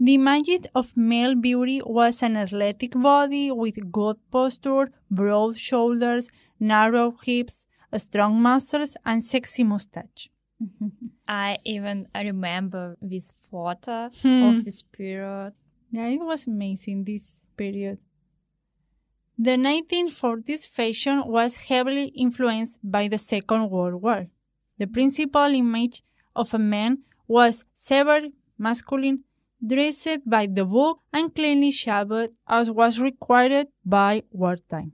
[0.06, 7.06] the magic of male beauty was an athletic body with good posture, broad shoulders, narrow
[7.22, 10.28] hips, strong muscles, and sexy mustache.
[11.28, 14.42] I even remember this photo Hmm.
[14.48, 15.52] of this period.
[15.90, 17.98] Yeah, it was amazing this period.
[19.38, 24.28] The 1940s fashion was heavily influenced by the Second World War.
[24.78, 26.02] The principal image
[26.34, 26.98] of a man
[27.28, 29.24] was severe, masculine,
[29.66, 34.92] dressed by the book, and cleanly shaved as was required by wartime.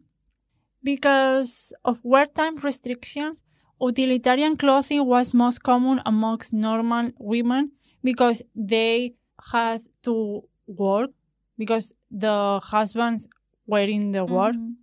[0.82, 3.42] Because of wartime restrictions,
[3.80, 9.14] utilitarian clothing was most common amongst normal women because they
[9.52, 11.10] had to work
[11.56, 13.28] because the husbands
[13.66, 14.52] were in the war.
[14.52, 14.74] Mhm.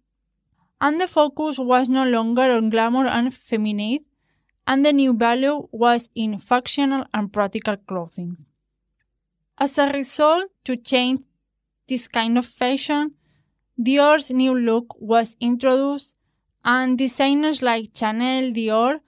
[0.81, 4.05] And the focus was no longer on glamour and feminine,
[4.67, 8.37] and the new value was in functional and practical clothing.
[9.57, 11.21] As a result, to change
[11.87, 13.13] this kind of fashion,
[13.81, 16.17] Dior's new look was introduced,
[16.63, 18.99] and designers like Chanel, Dior,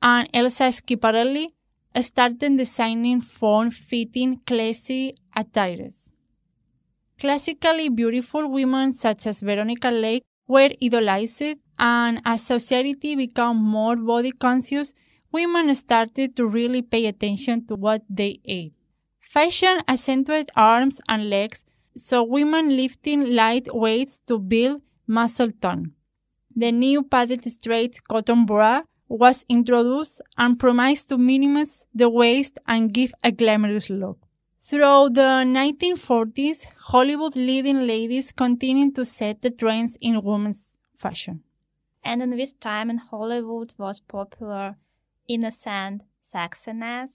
[0.00, 1.48] and Elsa Schiaparelli
[2.00, 6.12] started designing form-fitting, classy attires.
[7.18, 14.30] Classically beautiful women such as Veronica Lake were idolized, and as society became more body
[14.30, 14.94] conscious,
[15.32, 18.75] women started to really pay attention to what they ate.
[19.26, 21.64] Fashion accentuated arms and legs,
[21.96, 25.92] so women lifting light weights to build muscle tone.
[26.54, 32.94] The new padded straight cotton bra was introduced and promised to minimize the waist and
[32.94, 34.18] give a glamorous look.
[34.62, 41.42] Throughout the 1940s, Hollywood leading ladies continued to set the trends in women's fashion.
[42.04, 44.76] And in this time in Hollywood was popular
[45.28, 46.02] innocent
[46.32, 47.10] sexiness,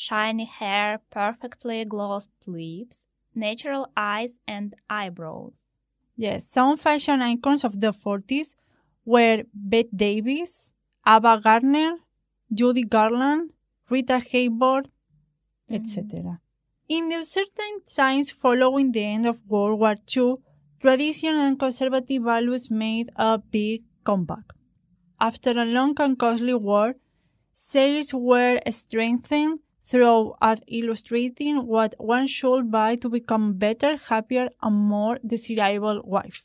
[0.00, 5.58] shiny hair, perfectly glossed lips, natural eyes and eyebrows.
[6.16, 8.56] Yes, some fashion icons of the 40s
[9.04, 10.72] were Bette Davis,
[11.06, 11.96] Ava Gardner,
[12.52, 13.50] Judy Garland,
[13.90, 14.88] Rita Hayworth,
[15.70, 15.74] mm-hmm.
[15.74, 16.40] etc.
[16.88, 20.36] In the certain times following the end of World War II,
[20.80, 24.46] tradition and conservative values made a big comeback.
[25.20, 26.94] After a long and costly war,
[27.52, 34.76] sales were strengthened through at illustrating what one should buy to become better, happier, and
[34.76, 36.42] more desirable wife.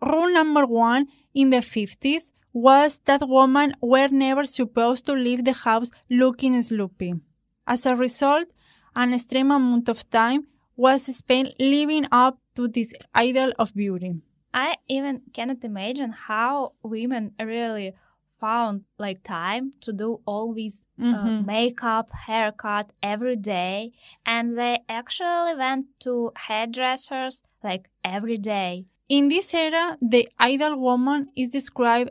[0.00, 5.52] Rule number one in the 50s was that women were never supposed to leave the
[5.52, 7.14] house looking sloppy.
[7.66, 8.48] As a result,
[8.94, 14.14] an extreme amount of time was spent living up to this ideal of beauty.
[14.52, 17.94] I even cannot imagine how women really
[18.42, 21.44] found like time to do all these uh, Mhm.
[21.54, 23.76] makeup, haircut every day,
[24.34, 26.12] and they actually went to
[26.46, 27.34] hairdressers
[27.68, 27.84] like
[28.16, 28.72] every day.
[29.08, 29.84] In this era,
[30.14, 32.10] the ideal woman is described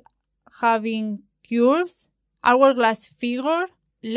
[0.63, 1.05] having
[1.49, 1.95] curves,
[2.43, 3.65] hourglass figure,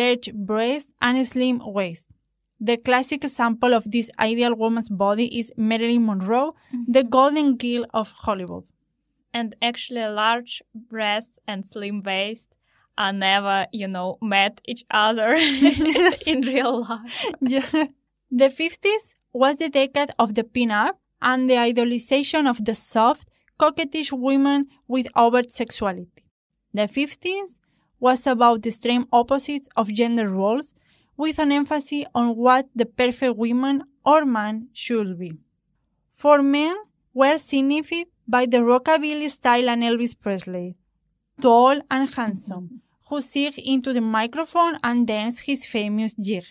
[0.00, 2.06] large breast, and a slim waist.
[2.60, 6.54] The classic example of this ideal woman's body is Marilyn Monroe,
[6.96, 8.64] the golden girl of Hollywood.
[9.34, 12.54] And actually large breasts and slim waist
[12.96, 15.34] are never, you know, met each other
[16.26, 17.26] in real life.
[17.40, 17.86] Yeah.
[18.30, 23.28] The 50s was the decade of the pin-up and the idolization of the soft,
[23.58, 26.24] coquettish women with overt sexuality.
[26.72, 27.58] The 50s
[28.00, 30.74] was about the extreme opposites of gender roles
[31.16, 35.32] with an emphasis on what the perfect woman or man should be.
[36.16, 36.76] For men
[37.12, 40.76] were signified by the rockabilly style and Elvis Presley,
[41.40, 46.44] tall and handsome, who sang into the microphone and danced his famous jig.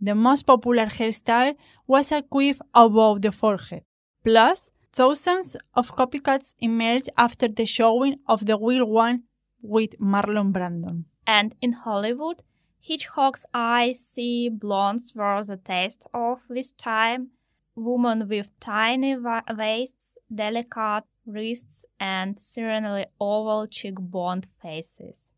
[0.00, 1.54] The most popular hairstyle
[1.86, 3.82] was a quiff above the forehead.
[4.24, 9.22] Plus, thousands of copycats emerged after the showing of the Wild One
[9.62, 11.06] with Marlon Brandon.
[11.26, 12.42] And in Hollywood,
[12.80, 17.30] Hitchcock's icy blondes were the taste of this time.
[17.76, 25.32] Women with tiny wa- waists, delicate wrists, and serenely oval cheekbone faces.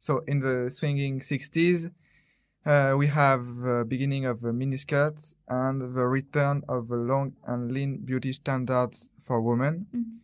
[0.00, 1.90] So in the swinging 60s,
[2.66, 7.72] uh, we have the beginning of the miniskirts and the return of the long and
[7.72, 9.86] lean beauty standards for women.
[9.94, 10.18] Mhm.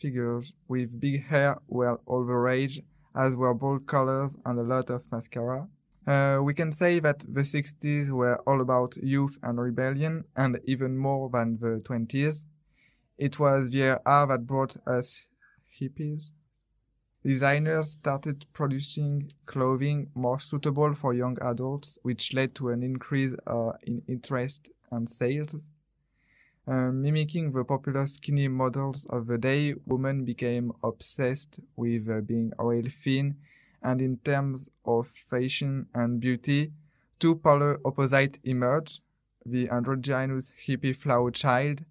[0.00, 2.82] Figures with big hair were all the rage,
[3.14, 5.68] as were bold colors and a lot of mascara.
[6.10, 10.98] Uh, we can say that the 60s were all about youth and rebellion, and even
[10.98, 12.46] more than the 20s.
[13.16, 15.24] It was the era that brought us
[15.78, 16.30] hippies.
[17.24, 23.72] Designers started producing clothing more suitable for young adults, which led to an increase uh,
[23.84, 25.64] in interest and sales.
[26.66, 32.52] Uh, mimicking the popular skinny models of the day, women became obsessed with uh, being
[32.58, 33.36] real thin,
[33.82, 36.72] and in terms of fashion and beauty,
[37.18, 39.00] two polar opposites emerged
[39.44, 41.84] the androgynous hippie flower child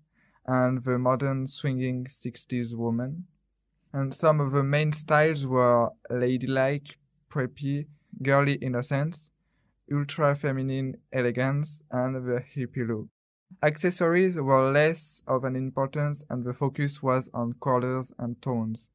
[0.45, 3.27] and the modern swinging 60s woman.
[3.93, 6.97] And some of the main styles were ladylike,
[7.29, 7.87] preppy,
[8.21, 9.31] girly innocence,
[9.91, 13.07] ultra feminine elegance, and the hippie look.
[13.63, 18.89] Accessories were less of an importance and the focus was on colors and tones.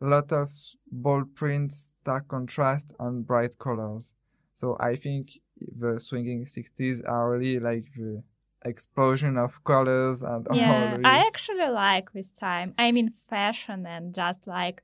[0.00, 0.50] A lot of
[0.90, 4.12] bold prints, stark contrast, and bright colors.
[4.54, 8.22] So I think the swinging 60s are really like the
[8.64, 12.74] explosion of colors and Yeah, all I actually like this time.
[12.78, 14.82] I mean, fashion and just like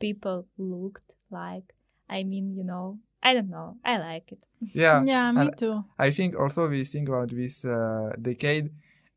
[0.00, 1.74] people looked like.
[2.08, 3.76] I mean, you know, I don't know.
[3.84, 4.44] I like it.
[4.74, 5.84] yeah, Yeah, me and too.
[5.98, 8.70] I think also the thing about this uh, decade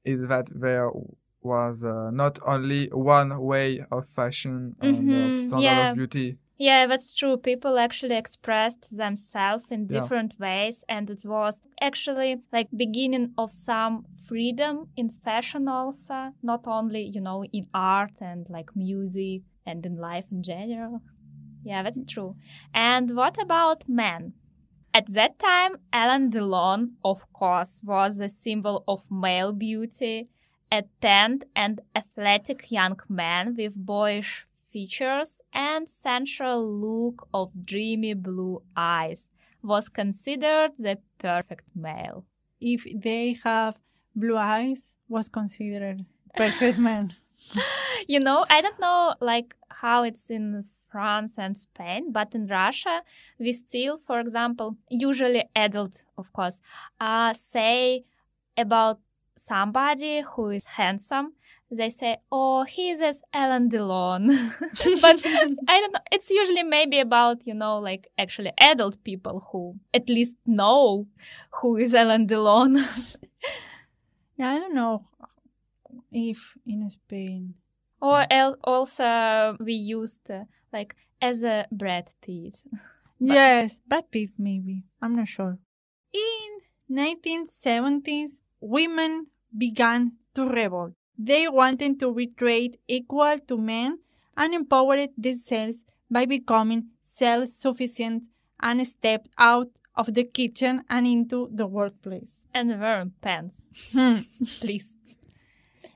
[0.03, 0.89] is that there
[1.45, 5.89] was uh, not only one way of fashion and Mhm, of standard yeah.
[5.91, 6.37] of beauty.
[6.57, 7.37] Yeah, that's true.
[7.37, 10.01] People actually expressed themselves in Yeah.
[10.01, 16.63] different ways, and it was actually like beginning of some freedom in fashion also, not
[16.67, 21.01] only you know in art and like music and in life in general.
[21.63, 22.35] Yeah, that's true.
[22.73, 24.33] And what about men?
[24.93, 30.29] At that time, Alain Delon, of course, was a symbol of male beauty,
[30.71, 38.61] a tanned and athletic young man with boyish features and sensual look of dreamy blue
[38.75, 39.31] eyes
[39.63, 42.25] was considered the perfect male.
[42.59, 43.75] If they have
[44.15, 46.05] blue eyes, was considered
[46.35, 47.13] perfect man.
[48.07, 50.61] you know, I don't know like how it's in
[50.91, 53.01] France and Spain, but in Russia,
[53.39, 56.61] we still, for example, usually adult, of course,
[56.99, 58.05] uh, say
[58.57, 58.99] about
[59.45, 61.33] somebody who is handsome.
[61.71, 64.29] They say, "Oh, he's as Alain Delon,"
[65.01, 65.17] but
[65.67, 66.05] I don't know.
[66.11, 71.07] It's usually maybe about you know like actually adult people who at least know
[71.61, 72.77] who is Alain Delon.
[74.37, 75.07] Yeah, I don't know
[76.11, 77.53] if in Spain.
[78.01, 80.43] Or el- also we used uh,
[80.73, 82.63] like as a Brad Pitt.
[83.19, 84.83] Yes, Brad Pitt maybe.
[85.01, 85.57] I'm not sure.
[86.13, 86.49] In
[86.91, 89.27] 1970s, women
[89.57, 90.93] began to revolt.
[91.17, 93.99] They wanted to be treated equal to men
[94.35, 98.23] and empowered themselves by becoming self-sufficient
[98.59, 102.45] and stepped out of the kitchen and into the workplace.
[102.53, 104.19] and wearing pants, Hmm.
[104.59, 104.97] please.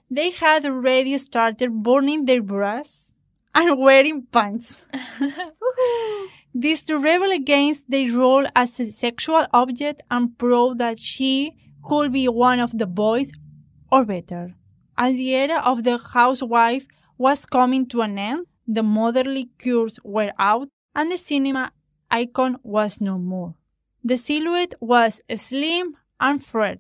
[0.09, 3.11] They had already started burning their bras
[3.53, 4.87] and wearing pants.
[6.53, 11.53] This to rebel against their role as a sexual object and prove that she
[11.83, 13.31] could be one of the boys
[13.91, 14.55] or better.
[14.97, 16.87] As the era of the housewife
[17.17, 21.71] was coming to an end, the motherly cures were out and the cinema
[22.11, 23.55] icon was no more.
[24.03, 26.79] The silhouette was slim and flat,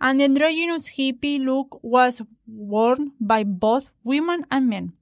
[0.00, 4.92] and the androgynous hippie look was worn by both women and men.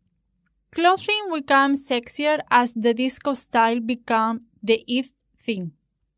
[0.72, 5.72] Clothing became sexier as the disco style became the if thing.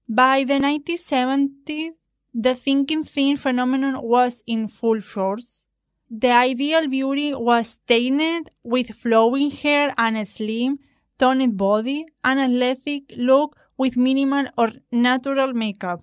[0.09, 1.91] By the 1970s,
[2.35, 5.66] the thinking thin phenomenon was in full force.
[6.11, 10.79] The ideal beauty was stained with flowing hair and a slim,
[11.18, 16.03] toned body, an athletic look with minimal or natural makeup.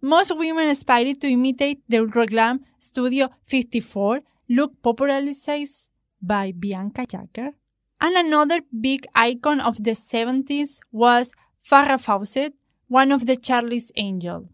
[0.00, 5.90] Most women aspired to imitate the ultra glam Studio 54 look popularized
[6.20, 7.52] by Bianca Jagger.
[8.00, 11.32] And another big icon of the 70s was
[11.68, 12.52] Farrah Fawcett,
[12.88, 14.46] one of the Charlie's Angels.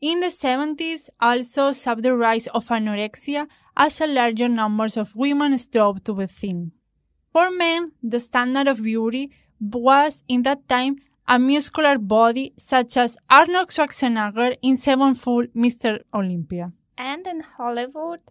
[0.00, 3.46] In the 70s, also saw the rise of anorexia
[3.76, 6.72] as a larger numbers of women strove to be thin.
[7.32, 9.30] For men, the standard of beauty
[9.60, 10.96] was in that time
[11.26, 16.00] a muscular body such as Arnold Schwarzenegger in Sevenfold Mr.
[16.14, 16.72] Olympia.
[16.96, 18.22] And in Hollywood,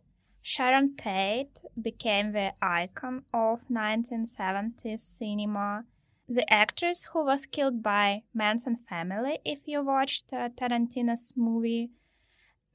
[0.42, 5.84] Sharon Tate became the icon of 1970s cinema.
[6.30, 11.90] The actress who was killed by Manson family, if you watched uh, Tarantino's movie.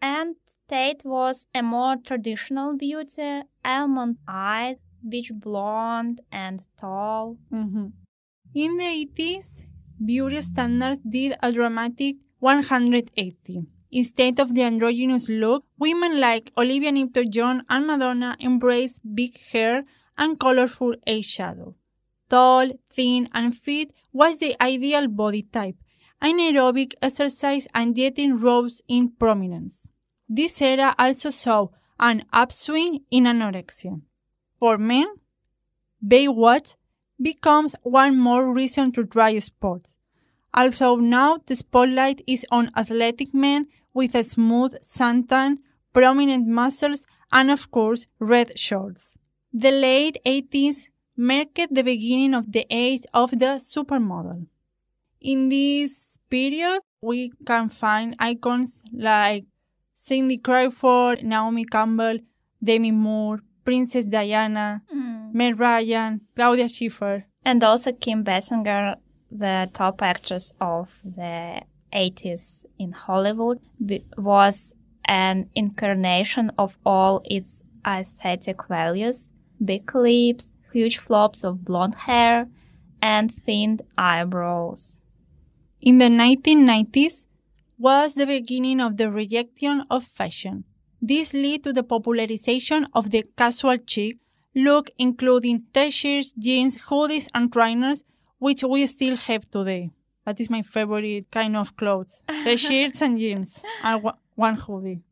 [0.01, 0.37] And
[0.69, 7.37] Tate was a more traditional beauty, almond-eyed, beach blonde, and tall.
[8.55, 9.67] In the 80s,
[10.05, 13.67] beauty standards did a dramatic 180.
[13.91, 19.85] Instead of the androgynous look, women like Olivia Newton-John and Madonna embraced big hair
[20.17, 21.75] and colorful eyeshadow.
[22.33, 25.77] Tall, thin, and fit was the ideal body type,
[26.19, 29.87] and aerobic exercise and dieting rose in prominence.
[30.31, 31.67] This era also saw
[32.01, 34.01] an upswing in anorexia.
[34.59, 35.09] For men,
[36.03, 36.77] Baywatch
[37.21, 39.99] becomes one more reason to try sports.
[40.55, 45.59] Although now the spotlight is on athletic men with a smooth suntan,
[45.93, 49.19] prominent muscles, and of course, red shorts.
[49.53, 50.89] The late 80s
[51.23, 54.47] marked the beginning of the age of the supermodel.
[55.21, 59.45] In this period, we can find icons like
[59.95, 62.19] Cindy Crawford, Naomi Campbell,
[62.63, 65.33] Demi Moore, Princess Diana, Mm.
[65.33, 68.97] Meg Ryan, Claudia Schiffer, And also Kim Basinger,
[69.31, 71.63] the top actress of the
[71.93, 73.59] 80s in Hollywood,
[74.17, 74.75] was
[75.07, 79.33] an incarnation of all its aesthetic values.
[79.65, 82.49] Big lips, huge flops of blonde hair,
[83.01, 84.97] and thinned eyebrows.
[85.81, 87.27] In the 1990s
[87.79, 90.65] was the beginning of the rejection of fashion.
[91.01, 94.19] This led to the popularization of the casual chic
[94.55, 98.05] look, including t-shirts, jeans, hoodies, and trainers,
[98.39, 99.91] which we still have today.
[100.25, 105.03] That is my favorite kind of clothes: t-shirts and jeans, and one hoodie.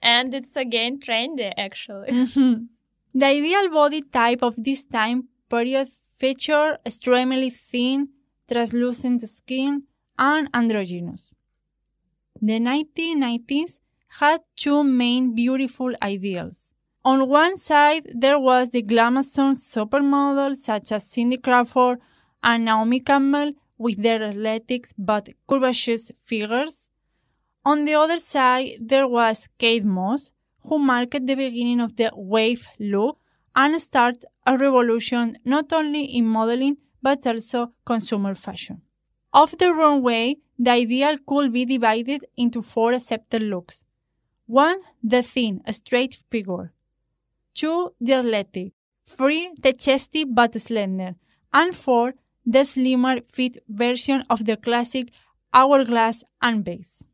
[0.00, 2.10] And it's again trendy, actually.
[2.10, 2.64] Mm-hmm.
[3.14, 8.08] The ideal body type of this time period featured extremely thin,
[8.50, 9.82] translucent skin,
[10.18, 11.34] and androgynous.
[12.40, 13.80] The 1990s
[14.20, 16.74] had two main beautiful ideals.
[17.04, 21.98] On one side, there was the glamazon supermodel such as Cindy Crawford
[22.42, 26.90] and Naomi Campbell with their athletic but curvaceous figures.
[27.64, 30.32] On the other side, there was Kate Moss,
[30.64, 33.18] who marked the beginning of the waif look
[33.54, 38.80] and started a revolution not only in modeling but also consumer fashion.
[39.32, 43.84] Off the runway, the ideal could be divided into four accepted looks.
[44.46, 46.72] One, the thin, straight figure.
[47.54, 48.72] Two, the athletic.
[49.06, 51.16] Three, the chesty but slender.
[51.52, 52.14] And four,
[52.46, 55.10] the slimmer fit version of the classic
[55.54, 57.04] hourglass and base.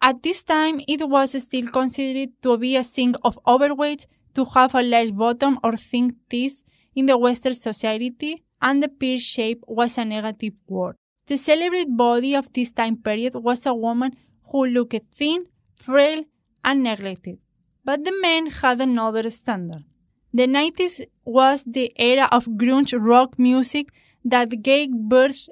[0.00, 4.74] At this time, it was still considered to be a sign of overweight to have
[4.74, 6.62] a large bottom or thin teeth
[6.94, 10.96] in the Western society, and the pear shape was a negative word.
[11.26, 14.16] The celebrated body of this time period was a woman
[14.50, 16.24] who looked thin, frail,
[16.64, 17.38] and neglected.
[17.84, 19.84] But the men had another standard.
[20.32, 23.88] The 90s was the era of grunge rock music
[24.24, 25.48] that gave birth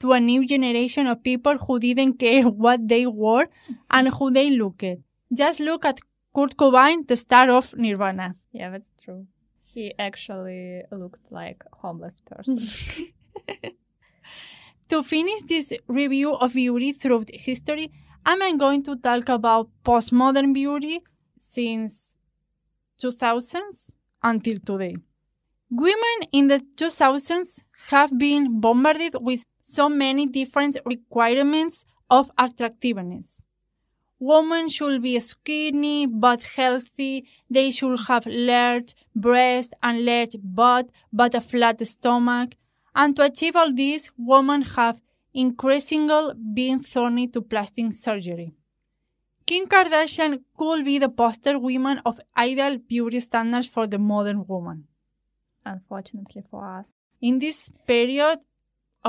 [0.00, 3.48] to a new generation of people who didn't care what they wore
[3.90, 4.84] and who they looked.
[5.32, 6.00] Just look at
[6.34, 8.36] Kurt Cobain, the star of Nirvana.
[8.52, 9.26] Yeah, that's true.
[9.64, 12.60] He actually looked like a homeless person.
[14.88, 17.90] To finish this review of beauty throughout history,
[18.24, 21.00] I'm going to talk about postmodern beauty
[21.36, 22.14] since
[23.02, 24.96] 2000s until today.
[25.70, 33.44] Women in the 2000s have been bombarded with so many different requirements of attractiveness.
[34.20, 37.26] Women should be skinny but healthy.
[37.50, 42.54] They should have large breasts and large butt but a flat stomach.
[42.94, 45.00] And to achieve all this, women have
[45.34, 48.52] increasingly been thorny to plastic surgery.
[49.46, 54.86] Kim Kardashian could be the poster woman of ideal beauty standards for the modern woman.
[55.64, 56.86] Unfortunately for us.
[57.20, 58.38] In this period,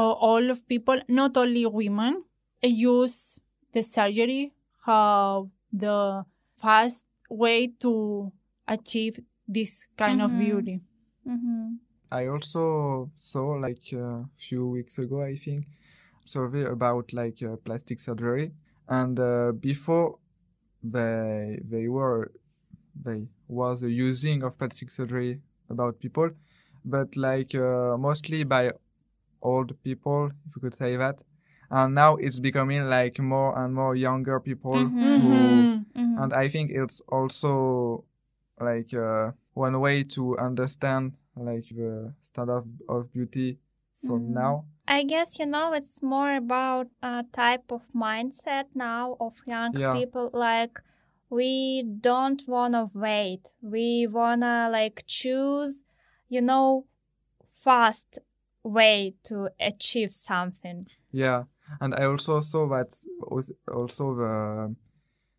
[0.02, 2.24] all of people, not only women,
[2.64, 3.40] uh, use
[3.74, 4.54] the surgery
[4.86, 6.26] how the
[6.58, 8.32] fast way to
[8.68, 10.38] achieve this kind of Mhm.
[10.40, 10.82] beauty.
[11.28, 11.76] Mm-hmm.
[12.12, 15.66] I also saw like a few weeks ago, I think,
[16.26, 18.54] survey about like uh, plastic surgery,
[18.88, 20.20] and uh, before
[20.84, 22.32] they they were
[23.04, 26.30] they was a using of plastic surgery about people,
[26.86, 28.72] but like uh, mostly by
[29.42, 31.22] old people, if you could say that,
[31.72, 35.22] and now it's becoming like more and more younger people Mhm.
[35.22, 36.18] who Mm-hmm.
[36.24, 38.04] and I think it's also
[38.60, 43.60] like uh, one way to understand like the standard of beauty
[44.06, 44.34] from Mm.
[44.34, 44.66] now.
[44.88, 49.94] I guess you know it's more about a type of mindset now of young Yeah.
[49.94, 50.30] people.
[50.34, 50.80] Like
[51.30, 53.42] we don't wanna wait.
[53.62, 55.84] We wanna like choose,
[56.30, 56.86] you know,
[57.64, 58.20] fast
[58.68, 60.88] way to achieve something.
[61.12, 61.44] Yeah,
[61.82, 62.96] and I also saw that
[63.72, 64.76] also the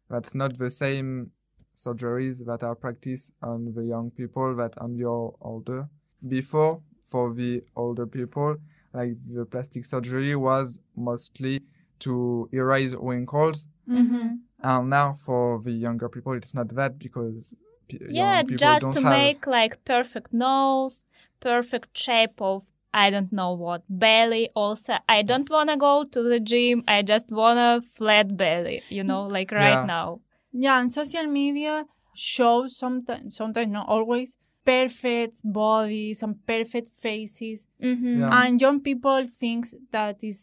[0.09, 1.31] that's not the same
[1.77, 5.89] surgeries that are practiced on the young people that on your older.
[6.27, 8.57] Before, for the older people,
[8.93, 11.61] like the plastic surgery was mostly
[12.01, 14.35] to erase wrinkles Mm-hmm.
[14.63, 17.55] And now for the younger people, it's not that because
[17.89, 21.05] p- Yeah, young it's people just don't to have, make like perfect nose,
[21.41, 22.65] perfect shape of
[23.05, 24.45] I don't know what belly.
[24.63, 26.83] Also, I don't wanna go to the gym.
[26.97, 28.79] I just wanna flat belly.
[28.97, 29.85] You know, like right Yeah.
[29.97, 30.07] now.
[30.53, 31.75] Yeah, and social media
[32.15, 38.21] shows sometimes, sometimes not always, perfect bodies and perfect faces, Mm-hmm.
[38.21, 38.33] Yeah.
[38.43, 39.61] and young people think
[39.93, 40.41] that is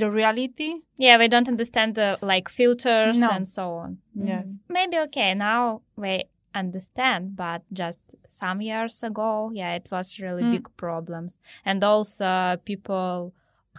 [0.00, 0.70] the reality.
[1.06, 3.30] Yeah, we don't understand the like filters No.
[3.36, 3.98] and so on.
[4.14, 4.46] Yes.
[4.46, 4.58] Mhm.
[4.76, 6.12] Maybe okay, now we
[6.54, 7.98] understand, but just
[8.30, 10.50] some years ago, yeah, it was really Mm.
[10.50, 11.38] big problems.
[11.64, 13.34] And also people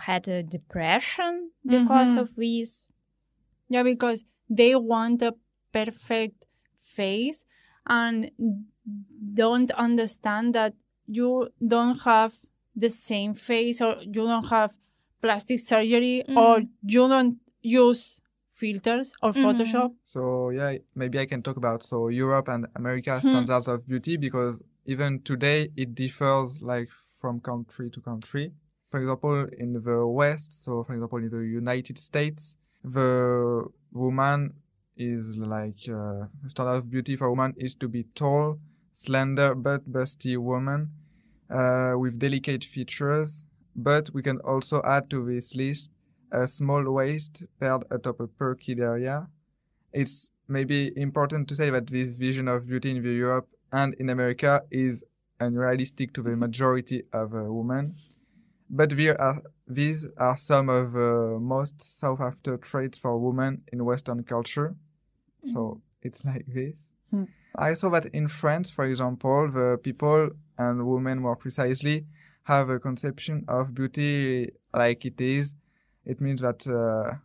[0.05, 2.21] had a depression because Mhm.
[2.21, 2.89] of this.
[3.69, 5.33] Yeah, because they want a
[5.71, 6.45] perfect
[6.81, 7.45] face
[7.87, 8.31] and
[9.33, 10.73] don't understand that
[11.07, 12.33] you don't have
[12.75, 14.71] the same face or you don't have
[15.21, 16.69] plastic surgery or Mhm.
[16.83, 18.21] you don't use
[18.61, 19.43] filters or Mhm.
[19.43, 19.91] Photoshop.
[20.05, 20.21] So
[20.59, 23.27] yeah, maybe I can talk about so Europe and America Hmm.
[23.29, 24.55] standards of beauty because
[24.85, 26.89] even today it differs like
[27.21, 28.45] from country to country.
[28.91, 33.11] For example, in the West, so for example in the United States, the
[34.05, 34.53] woman
[34.97, 38.59] is like uh, standard of beauty for woman is to be tall,
[38.93, 40.89] slender but busty woman
[41.49, 43.45] uh, with delicate features.
[43.75, 45.91] But we can also add to this list
[46.31, 49.27] a small waist paired atop a perky area.
[49.93, 54.09] It's maybe important to say that this vision of beauty in the Europe and in
[54.09, 55.03] America is
[55.39, 57.95] unrealistic to the majority of uh, women.
[58.69, 64.23] But are, these are some of the most sought after traits for women in Western
[64.23, 64.75] culture.
[65.51, 66.73] So it's like this.
[67.09, 67.25] Hmm.
[67.55, 72.05] I saw that in France, for example, the people and women more precisely
[72.43, 75.55] have a conception of beauty like it is.
[76.05, 77.15] It means that uh,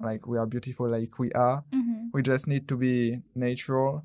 [0.00, 1.62] like we are beautiful like we are.
[1.72, 2.10] Mhm.
[2.12, 4.02] We just need to be natural.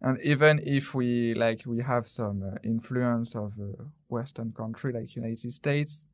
[0.00, 3.72] And even if we like we have some uh, influence of a
[4.08, 6.06] Western country like United States,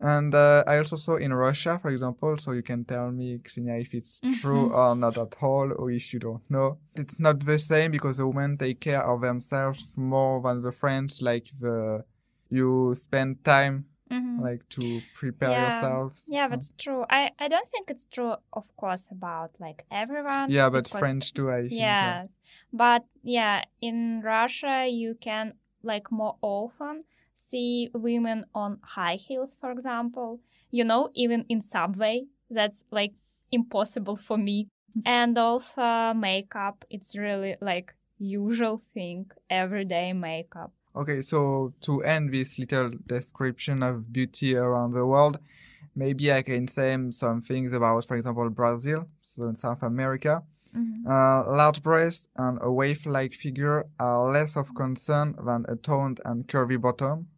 [0.00, 3.74] and uh, I also saw in Russia, for example, so you can tell me, Xenia,
[3.80, 4.74] if it's true Mhm.
[4.78, 6.78] or not at all, or if you don't know.
[6.94, 11.20] It's not the same because the women take care of themselves more than the French.
[11.20, 12.04] Like the
[12.50, 14.40] you spend time Mhm.
[14.40, 15.62] like to prepare Yeah.
[15.64, 16.28] yourselves.
[16.30, 17.04] Yeah, that's true.
[17.10, 20.50] I, I don't think it's true, of course, about like everyone.
[20.50, 21.50] yeah, but because- French too.
[21.50, 21.72] I think.
[21.72, 22.24] Yeah.
[22.72, 27.04] But yeah, in Russia, you can like more often
[27.50, 30.40] see women on high heels, for example.
[30.70, 33.12] You know, even in subway, that's like
[33.50, 34.68] impossible for me.
[35.04, 40.72] And also makeup, it's really like usual thing, everyday makeup.
[40.98, 45.38] Okay, so to end this little description of beauty around the world,
[45.94, 50.42] maybe I can say some things about, for example, Brazil, so in South America.
[51.08, 56.46] Uh, large breasts and a waif-like figure are less of concern than a toned and
[56.48, 57.28] curvy bottom.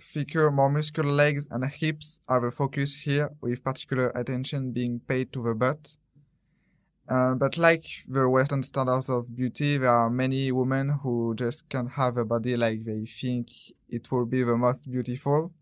[0.00, 5.32] Thicker, more muscular legs and hips are the focus here, with particular attention being paid
[5.32, 5.96] to the butt.
[7.08, 11.90] Uh, but like the Western standards of beauty, there are many women who just can't
[11.92, 13.48] have a body like they think
[13.88, 15.52] it will be the most beautiful.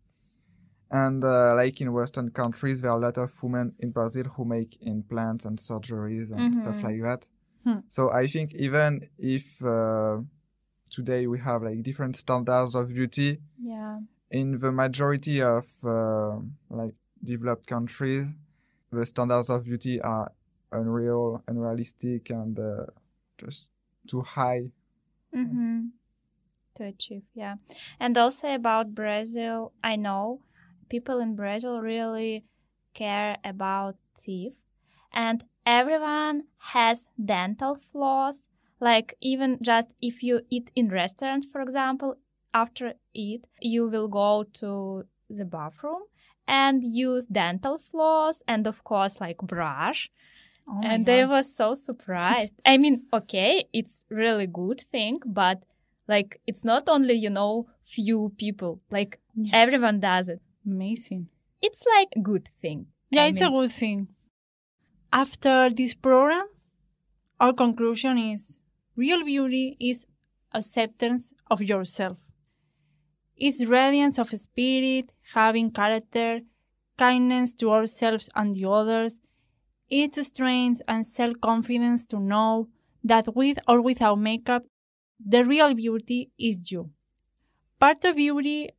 [0.91, 4.45] And uh, like in Western countries, there are a lot of women in Brazil who
[4.45, 6.83] make implants and surgeries and stuff Mhm.
[6.85, 7.29] like that.
[7.65, 7.81] Hmm.
[7.89, 10.19] So I think even if uh,
[10.91, 14.01] today we have like different standards of beauty, Yeah.
[14.31, 16.39] in the majority of uh,
[16.71, 18.27] like developed countries,
[18.93, 20.31] the standards of beauty are
[20.73, 22.87] unreal, unrealistic, and uh,
[23.39, 23.71] just
[24.07, 24.71] too high.
[25.35, 25.87] Mm-hmm.
[26.77, 27.57] To achieve, yeah.
[27.99, 30.41] And also about Brazil, I know
[30.89, 32.45] people in Brazil really
[32.95, 34.55] care about teeth,
[35.13, 38.49] and everyone has dental floss.
[38.79, 42.17] Like even just if you eat in restaurants, for example,
[42.53, 46.03] after eat, you will go to the bathroom
[46.47, 50.11] and use dental floss and of course like brush
[50.69, 51.31] Oh and they God.
[51.31, 52.55] were so surprised.
[52.65, 55.63] I mean, okay, it's really good thing, but
[56.09, 58.81] like it's not only you know few people.
[58.91, 59.51] Like Yeah.
[59.63, 60.41] everyone does it.
[60.67, 61.29] Amazing.
[61.63, 62.87] It's like a good thing.
[63.11, 64.09] Yeah, I it's mean, a good thing.
[65.13, 66.47] After this program,
[67.41, 68.59] our conclusion is
[68.97, 70.07] real beauty is
[70.53, 72.19] acceptance of yourself.
[73.37, 76.41] It's radiance of spirit, having character,
[76.99, 79.21] kindness to ourselves and the others.
[79.91, 82.69] It's strength and self confidence to know
[83.03, 84.65] that with or without makeup,
[85.19, 86.91] the real beauty is you.
[87.81, 88.71] Part of beauty,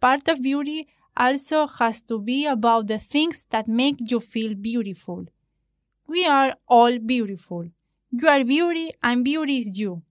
[0.00, 5.26] part of beauty also has to be about the things that make you feel beautiful.
[6.06, 7.68] We are all beautiful.
[8.12, 10.02] You are beauty and beauty is you.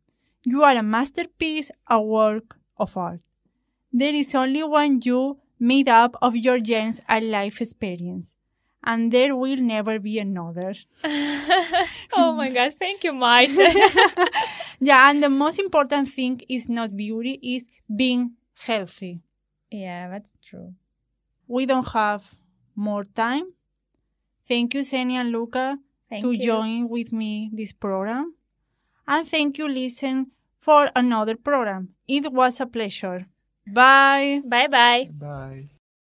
[0.44, 3.22] You are a masterpiece, a work of art.
[3.94, 8.38] There is only one you made up of your genes and life experience.
[8.84, 10.74] And there will never be another.
[12.14, 13.52] oh my god, thank you, Mike.
[14.80, 18.32] yeah, and the most important thing is not beauty, is being
[18.66, 19.20] healthy.
[19.70, 20.74] yeah, that's true.
[21.48, 22.24] we don't have
[22.76, 23.54] more time.
[24.48, 25.78] Thank you, Xenia and Luca,
[26.10, 26.44] Thank to you.
[26.46, 28.34] join with me this program.
[29.08, 31.90] And thank you, listen, for another program.
[32.08, 33.28] It was a pleasure.
[33.68, 34.42] Bye.
[34.46, 35.10] Bye bye.
[35.12, 35.81] Bye.